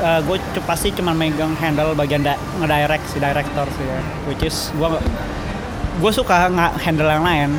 uh, 0.03 0.21
gue 0.27 0.43
pasti 0.67 0.91
cuma 0.91 1.15
megang 1.15 1.55
handle 1.63 1.95
bagian 1.95 2.27
da 2.27 2.35
ngedirect 2.59 3.07
si 3.15 3.23
director 3.23 3.67
sih 3.79 3.87
ya. 3.87 4.01
Which 4.27 4.43
is 4.43 4.75
gue 4.75 4.89
gue 6.03 6.11
suka 6.11 6.51
nggak 6.51 6.83
handle 6.83 7.07
yang 7.07 7.23
lain. 7.23 7.51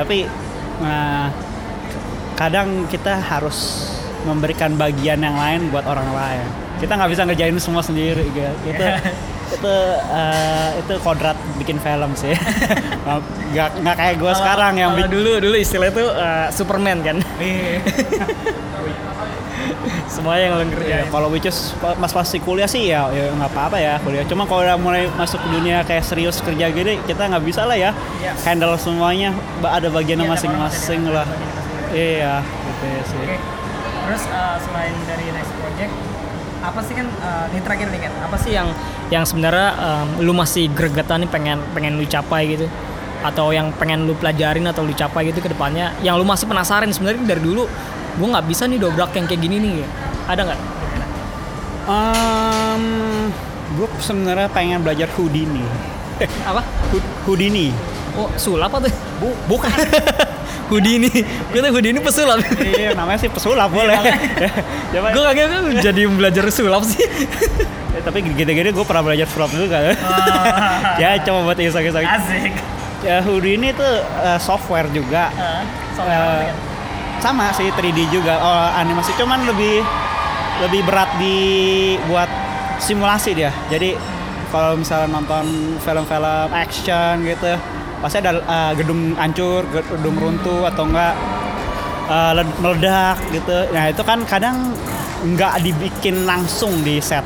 Tapi 0.00 0.24
uh, 0.80 1.28
kadang 2.40 2.88
kita 2.88 3.20
harus 3.20 3.92
memberikan 4.24 4.74
bagian 4.78 5.20
yang 5.22 5.36
lain 5.36 5.68
buat 5.70 5.86
orang 5.86 6.08
lain. 6.12 6.46
Kita 6.78 6.98
nggak 6.98 7.10
bisa 7.14 7.22
ngerjain 7.26 7.56
semua 7.62 7.82
sendiri 7.82 8.26
gitu 8.34 8.50
itu 8.72 8.84
itu 9.52 9.74
uh, 10.08 10.68
itu 10.80 10.94
kodrat 11.04 11.36
bikin 11.60 11.76
film 11.78 12.16
sih. 12.16 12.32
Nggak 13.52 13.84
nggak 13.84 13.96
kayak 14.00 14.14
gue 14.16 14.32
sekarang 14.32 14.80
yang 14.80 14.96
dulu 14.96 15.36
dulu 15.44 15.56
istilah 15.60 15.92
itu 15.92 16.04
uh, 16.08 16.48
Superman 16.48 17.04
kan? 17.04 17.20
Iya. 17.36 17.84
semua 20.08 20.36
yang 20.36 20.60
lo 20.60 20.64
kerja 20.68 21.02
ya, 21.02 21.06
kalau 21.08 21.32
which 21.32 21.48
is 21.48 21.72
mas 21.96 22.12
pasti 22.12 22.36
kuliah 22.36 22.68
sih 22.68 22.92
ya 22.92 23.08
ya 23.10 23.32
nggak 23.32 23.50
apa-apa 23.52 23.76
ya 23.80 23.96
kuliah. 24.00 24.24
Cuma 24.28 24.44
kalau 24.44 24.64
udah 24.64 24.76
mulai 24.76 25.08
masuk 25.16 25.40
dunia 25.48 25.84
kayak 25.88 26.04
serius 26.04 26.40
kerja 26.44 26.68
gini 26.68 27.00
kita 27.08 27.32
nggak 27.32 27.44
bisa 27.44 27.64
lah 27.64 27.76
ya 27.76 27.90
yeah. 28.20 28.36
handle 28.44 28.76
semuanya. 28.76 29.32
Ada 29.64 29.88
bagiannya 29.88 30.28
iya, 30.28 30.32
masing-masing 30.32 31.02
lah. 31.08 31.26
iya 31.92 32.34
gitu 32.44 32.84
ya 32.88 33.02
sih. 33.04 33.20
Okay. 33.24 33.61
Terus 34.06 34.22
uh, 34.30 34.56
selain 34.58 34.94
dari 35.06 35.26
next 35.30 35.52
project 35.58 35.92
apa 36.62 36.78
sih 36.86 36.94
kan 36.94 37.06
uh, 37.10 37.50
ini 37.50 37.60
terakhir 37.60 37.90
nih 37.90 38.00
kan 38.06 38.12
apa 38.22 38.36
sih 38.38 38.54
yang 38.54 38.70
yang 39.10 39.26
sebenarnya 39.26 39.74
um, 39.82 40.08
lu 40.22 40.30
masih 40.30 40.70
gregetan 40.70 41.26
nih 41.26 41.30
pengen 41.30 41.58
pengen 41.74 41.98
lu 41.98 42.06
capai 42.06 42.54
gitu? 42.54 42.70
Atau 43.22 43.54
yang 43.54 43.70
pengen 43.78 44.06
lu 44.06 44.14
pelajarin 44.18 44.66
atau 44.70 44.82
lu 44.86 44.94
capai 44.94 45.30
gitu 45.30 45.42
ke 45.42 45.50
depannya? 45.50 45.90
Yang 46.06 46.22
lu 46.22 46.24
masih 46.26 46.46
penasaran 46.46 46.90
sebenarnya 46.94 47.22
dari 47.26 47.42
dulu 47.42 47.66
gue 48.12 48.28
nggak 48.28 48.46
bisa 48.46 48.70
nih 48.70 48.78
dobrak 48.78 49.10
yang 49.18 49.26
kayak 49.26 49.42
gini 49.42 49.56
nih 49.58 49.86
ada 50.30 50.40
nggak? 50.46 50.60
Um, 51.82 52.84
gue 53.74 53.88
sebenarnya 53.98 54.46
pengen 54.54 54.86
belajar 54.86 55.10
Houdini. 55.18 55.66
Apa? 56.46 56.62
Houdini. 57.26 57.74
Oh 58.14 58.30
sulap 58.38 58.70
apa 58.70 58.86
tuh? 58.86 58.92
Bu, 59.18 59.34
bukan 59.50 59.72
Houdini. 60.72 61.12
Gue 61.52 61.60
tuh 61.60 61.70
Houdini 61.76 62.00
pesulap. 62.00 62.40
iya, 62.64 62.96
namanya 62.96 63.20
sih 63.20 63.28
pesulap 63.28 63.68
boleh. 63.68 63.92
Coba. 64.96 65.08
Gue 65.12 65.22
kagak 65.28 65.46
kan 65.52 65.62
jadi 65.84 66.02
belajar 66.08 66.44
sulap 66.48 66.82
sih. 66.88 67.04
ya, 67.92 68.00
tapi 68.00 68.24
gede-gede 68.24 68.72
gue 68.72 68.84
pernah 68.88 69.04
belajar 69.04 69.28
sulap 69.28 69.52
juga 69.52 69.92
kan. 69.92 69.96
Oh. 70.00 71.00
ya 71.02 71.20
coba 71.20 71.52
buat 71.52 71.58
iseng-iseng. 71.60 72.08
Asik. 72.08 72.52
Ya 73.04 73.20
Houdini 73.20 73.76
itu 73.76 73.88
uh, 74.24 74.40
software 74.40 74.88
juga. 74.88 75.28
Uh, 75.36 75.62
software 75.92 76.48
uh, 76.48 76.72
sama 77.20 77.52
sih 77.52 77.68
3D 77.68 78.08
juga. 78.08 78.40
Oh, 78.40 78.68
animasi 78.72 79.12
cuman 79.20 79.44
lebih 79.44 79.84
lebih 80.64 80.80
berat 80.88 81.10
di 81.20 81.36
buat 82.08 82.30
simulasi 82.80 83.36
dia. 83.36 83.52
Jadi 83.68 83.94
kalau 84.48 84.76
misalnya 84.76 85.08
nonton 85.20 85.76
film-film 85.80 86.48
action 86.52 87.24
gitu 87.24 87.56
pasti 88.02 88.18
ada 88.18 88.42
uh, 88.42 88.72
gedung 88.74 89.14
hancur, 89.14 89.62
gedung 89.70 90.18
runtuh 90.18 90.66
atau 90.66 90.90
enggak 90.90 91.14
uh, 92.10 92.32
meledak 92.58 93.16
gitu. 93.30 93.70
Nah 93.70 93.88
itu 93.88 94.02
kan 94.02 94.26
kadang 94.26 94.74
nggak 95.22 95.62
dibikin 95.62 96.26
langsung 96.26 96.82
di 96.82 96.98
set. 96.98 97.22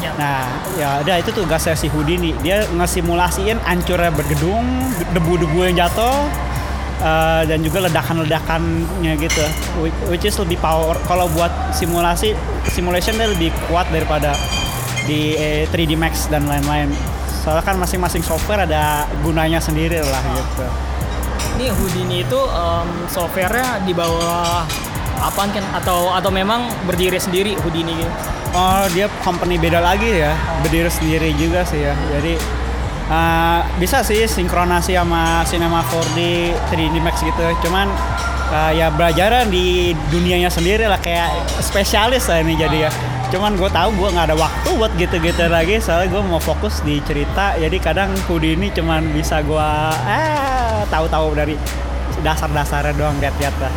Ya. 0.00 0.14
Nah 0.16 0.46
ya 0.78 0.88
ada 1.02 1.18
itu 1.18 1.34
tugasnya 1.34 1.74
si 1.74 1.90
Houdini. 1.90 2.32
Dia 2.40 2.62
ngesimulasiin 2.70 3.58
hancurnya 3.60 4.14
bergedung, 4.14 4.64
debu-debu 5.12 5.66
yang 5.66 5.76
jatuh, 5.82 6.30
uh, 7.02 7.42
dan 7.44 7.60
juga 7.60 7.90
ledakan-ledakannya 7.90 9.12
gitu. 9.18 9.44
Which 10.08 10.24
is 10.24 10.38
lebih 10.38 10.62
power. 10.62 10.96
Kalau 11.04 11.26
buat 11.34 11.50
simulasi, 11.74 12.38
simulation 12.70 13.18
dia 13.18 13.28
lebih 13.28 13.50
kuat 13.68 13.90
daripada 13.90 14.32
di 15.04 15.34
eh, 15.34 15.64
3D 15.66 15.96
Max 15.98 16.30
dan 16.30 16.46
lain-lain 16.46 16.92
soalnya 17.40 17.64
kan 17.64 17.76
masing-masing 17.80 18.20
software 18.20 18.68
ada 18.68 19.08
gunanya 19.24 19.58
sendiri 19.58 20.04
lah 20.04 20.22
gitu. 20.36 20.66
Ini 21.56 21.66
Houdini 21.72 22.24
itu 22.24 22.36
um, 22.36 22.88
softwarenya 23.08 23.84
di 23.84 23.96
bawah 23.96 24.64
apa 25.20 25.42
kan? 25.48 25.64
Atau 25.76 26.12
atau 26.12 26.28
memang 26.28 26.68
berdiri 26.84 27.16
sendiri 27.16 27.56
Houdini 27.64 27.96
gitu? 27.96 28.12
Oh 28.52 28.84
dia 28.92 29.08
company 29.24 29.56
beda 29.56 29.80
lagi 29.80 30.20
ya. 30.20 30.36
Berdiri 30.60 30.92
sendiri 30.92 31.32
juga 31.36 31.64
sih 31.64 31.80
ya. 31.80 31.96
Jadi 32.12 32.36
uh, 33.08 33.60
bisa 33.80 34.04
sih 34.04 34.28
sinkronasi 34.28 34.96
sama 34.96 35.40
Cinema 35.48 35.80
4D 35.80 36.52
3D 36.68 36.96
Max 37.00 37.24
gitu. 37.24 37.40
Cuman 37.64 37.88
uh, 38.52 38.72
ya 38.76 38.92
belajar 38.92 39.48
di 39.48 39.96
dunianya 40.12 40.52
sendiri 40.52 40.84
lah. 40.88 41.00
Kayak 41.00 41.32
spesialis 41.64 42.28
lah 42.28 42.44
ini 42.44 42.56
jadi 42.56 42.88
ya 42.88 42.92
cuman 43.30 43.54
gue 43.54 43.70
tahu 43.70 43.90
gue 43.94 44.08
nggak 44.10 44.26
ada 44.30 44.36
waktu 44.36 44.68
buat 44.74 44.92
gitu-gitu 44.98 45.46
lagi 45.46 45.78
soalnya 45.78 46.10
gue 46.10 46.22
mau 46.26 46.42
fokus 46.42 46.82
di 46.82 46.98
cerita. 47.06 47.54
Jadi 47.54 47.76
kadang 47.78 48.10
kudi 48.26 48.58
ini 48.58 48.74
cuman 48.74 49.14
bisa 49.14 49.38
gue 49.46 49.70
eh 50.10 50.82
tahu-tahu 50.90 51.38
dari 51.38 51.54
dasar-dasarnya 52.26 52.94
doang 52.98 53.16
lihat-lihat 53.22 53.54
lah. 53.62 53.72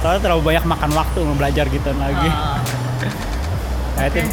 Soalnya 0.00 0.20
terlalu 0.24 0.42
banyak 0.52 0.64
makan 0.64 0.90
waktu 0.96 1.18
mau 1.20 1.36
belajar 1.36 1.68
gitu 1.68 1.90
lagi. 1.96 2.28
Uh, 2.28 2.58
nah, 4.00 4.04
okay. 4.08 4.24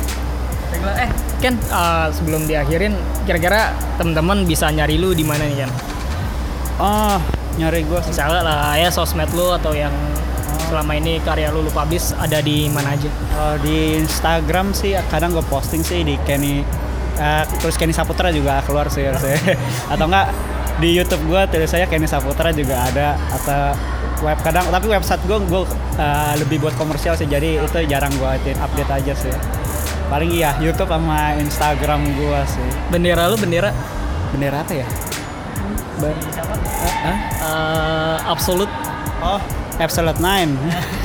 itu 0.72 0.88
eh 0.98 1.10
Ken 1.44 1.56
uh, 1.68 2.08
sebelum 2.16 2.48
diakhirin 2.48 2.96
kira-kira 3.28 3.76
teman-teman 4.00 4.48
bisa 4.48 4.72
nyari 4.72 4.96
lu 4.96 5.12
di 5.12 5.28
mana 5.28 5.44
nih 5.44 5.68
Ken? 5.68 5.72
Oh 6.80 7.20
nyari 7.60 7.84
gue 7.84 8.00
misalnya 8.08 8.42
lah 8.48 8.80
ya 8.80 8.88
sosmed 8.88 9.28
lu 9.36 9.52
atau 9.52 9.76
yang 9.76 9.92
selama 10.72 10.96
ini 10.96 11.20
karya 11.20 11.52
lu 11.52 11.62
lu 11.62 11.70
publish 11.70 12.16
ada 12.16 12.40
di 12.40 12.66
mana 12.66 12.96
aja? 12.96 13.12
Uh, 13.36 13.60
di 13.60 14.00
Instagram 14.00 14.72
sih 14.72 14.96
kadang 15.06 15.32
gue 15.32 15.44
posting 15.46 15.84
sih 15.84 16.02
di 16.02 16.16
Kenny 16.24 16.64
Eh, 17.12 17.44
terus 17.60 17.76
Kenny 17.76 17.92
Saputra 17.92 18.32
juga 18.32 18.64
keluar 18.64 18.88
sih 18.88 19.04
harusnya. 19.04 19.36
atau 19.94 20.08
enggak 20.08 20.32
di 20.80 20.96
YouTube 20.96 21.22
gue 21.28 21.42
tulis 21.52 21.68
saya 21.68 21.86
Kenny 21.86 22.08
Saputra 22.08 22.50
juga 22.50 22.82
ada 22.82 23.14
atau 23.30 23.76
web 24.24 24.40
kadang 24.40 24.66
tapi 24.66 24.88
website 24.88 25.22
gue 25.28 25.38
gue 25.44 25.62
eh, 26.00 26.34
lebih 26.40 26.58
buat 26.58 26.74
komersial 26.74 27.14
sih 27.14 27.28
jadi 27.28 27.62
itu 27.62 27.78
jarang 27.86 28.10
gue 28.16 28.32
update 28.58 28.90
aja 28.90 29.14
sih. 29.14 29.36
Paling 30.08 30.34
iya 30.34 30.56
YouTube 30.58 30.88
sama 30.88 31.36
Instagram 31.36 32.10
gue 32.10 32.40
sih. 32.48 32.68
Bendera 32.90 33.28
lu 33.28 33.38
bendera? 33.38 33.70
Bendera 34.32 34.64
apa 34.64 34.74
ya? 34.74 34.88
Ba- 36.00 36.16
Eh, 36.82 36.96
eh? 37.06 37.18
eh, 37.44 38.18
absolute. 38.26 38.72
Oh 39.22 39.38
Absolute 39.82 40.22
Nine 40.22 40.54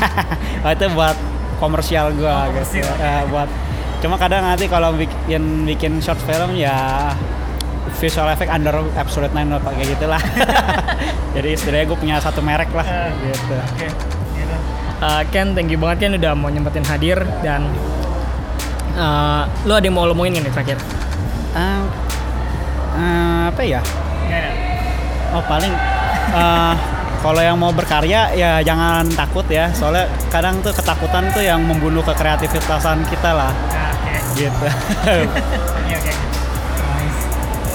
oh, 0.64 0.70
itu 0.70 0.86
buat 0.92 1.16
komersial 1.56 2.12
gue 2.12 2.28
Oh, 2.28 2.44
gitu 2.52 2.84
komersial. 2.84 2.92
Eh, 3.00 3.22
buat 3.28 3.48
cuma 3.96 4.20
kadang 4.20 4.44
nanti 4.44 4.68
kalau 4.68 4.92
bikin 4.92 5.64
bikin 5.64 5.98
short 5.98 6.20
film 6.22 6.52
ya 6.52 7.10
visual 7.96 8.28
effect 8.28 8.52
under 8.52 8.76
Absolute 8.94 9.32
Nine 9.32 9.48
lah 9.48 9.60
kayak 9.64 9.96
gitulah 9.96 10.20
jadi 11.34 11.48
istilahnya 11.50 11.84
gue 11.86 11.96
punya 11.96 12.16
satu 12.20 12.40
merek 12.40 12.68
lah 12.70 12.84
Eh. 12.84 13.10
gitu 13.26 13.56
Uh, 14.96 15.20
Ken, 15.28 15.52
thank 15.52 15.68
you 15.68 15.76
banget 15.76 16.08
Ken 16.08 16.16
udah 16.16 16.32
mau 16.32 16.48
nyempetin 16.48 16.80
hadir 16.80 17.20
dan 17.44 17.68
uh, 18.96 19.44
lu 19.68 19.76
ada 19.76 19.84
yang 19.84 19.92
mau 19.92 20.08
lo 20.08 20.16
omongin 20.16 20.40
nggak 20.40 20.48
nih 20.48 20.52
terakhir? 20.56 20.78
Ah, 21.52 21.84
ah, 22.96 23.42
apa 23.52 23.60
ya 23.60 23.84
oh 25.32 25.42
paling 25.44 25.68
eh, 26.32 26.74
kalau 27.22 27.40
yang 27.40 27.56
mau 27.56 27.72
berkarya 27.72 28.32
ya 28.36 28.60
jangan 28.60 29.08
takut 29.12 29.44
ya 29.48 29.72
soalnya 29.72 30.06
kadang 30.28 30.60
tuh 30.60 30.72
ketakutan 30.72 31.28
tuh 31.32 31.42
yang 31.44 31.60
membunuh 31.64 32.04
kekreativitasan 32.04 33.04
kita 33.08 33.30
lah 33.32 33.52
Oke, 34.36 34.44
gitu 34.44 34.66
oke, 34.66 35.94
oke. 35.96 36.12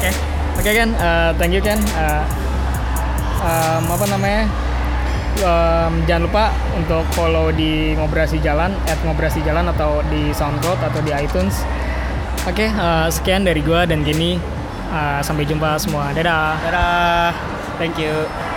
Oke, 0.01 0.09
oke 0.57 0.69
Ken, 0.73 0.89
uh, 0.97 1.29
thank 1.37 1.53
you 1.53 1.61
Ken. 1.61 1.77
Uh, 1.93 2.25
um, 3.45 3.83
apa 3.85 4.05
namanya? 4.09 4.49
Um, 5.41 6.01
jangan 6.09 6.25
lupa 6.25 6.45
untuk 6.73 7.05
follow 7.13 7.53
di 7.53 7.93
Ngobrasi 7.97 8.41
Jalan, 8.41 8.73
at 8.89 8.97
Ngobrasi 9.05 9.45
Jalan 9.45 9.69
atau 9.69 10.01
di 10.09 10.33
SoundCloud 10.33 10.81
atau 10.81 10.99
di 11.05 11.13
iTunes. 11.13 11.61
Oke, 12.49 12.65
uh, 12.73 13.05
sekian 13.13 13.45
dari 13.45 13.61
gua 13.61 13.85
dan 13.85 14.01
Gini. 14.01 14.41
Uh, 14.91 15.21
sampai 15.23 15.47
jumpa 15.47 15.79
semua. 15.79 16.11
Dadah. 16.11 16.57
dadah 16.65 17.31
thank 17.79 17.97
you 17.97 18.50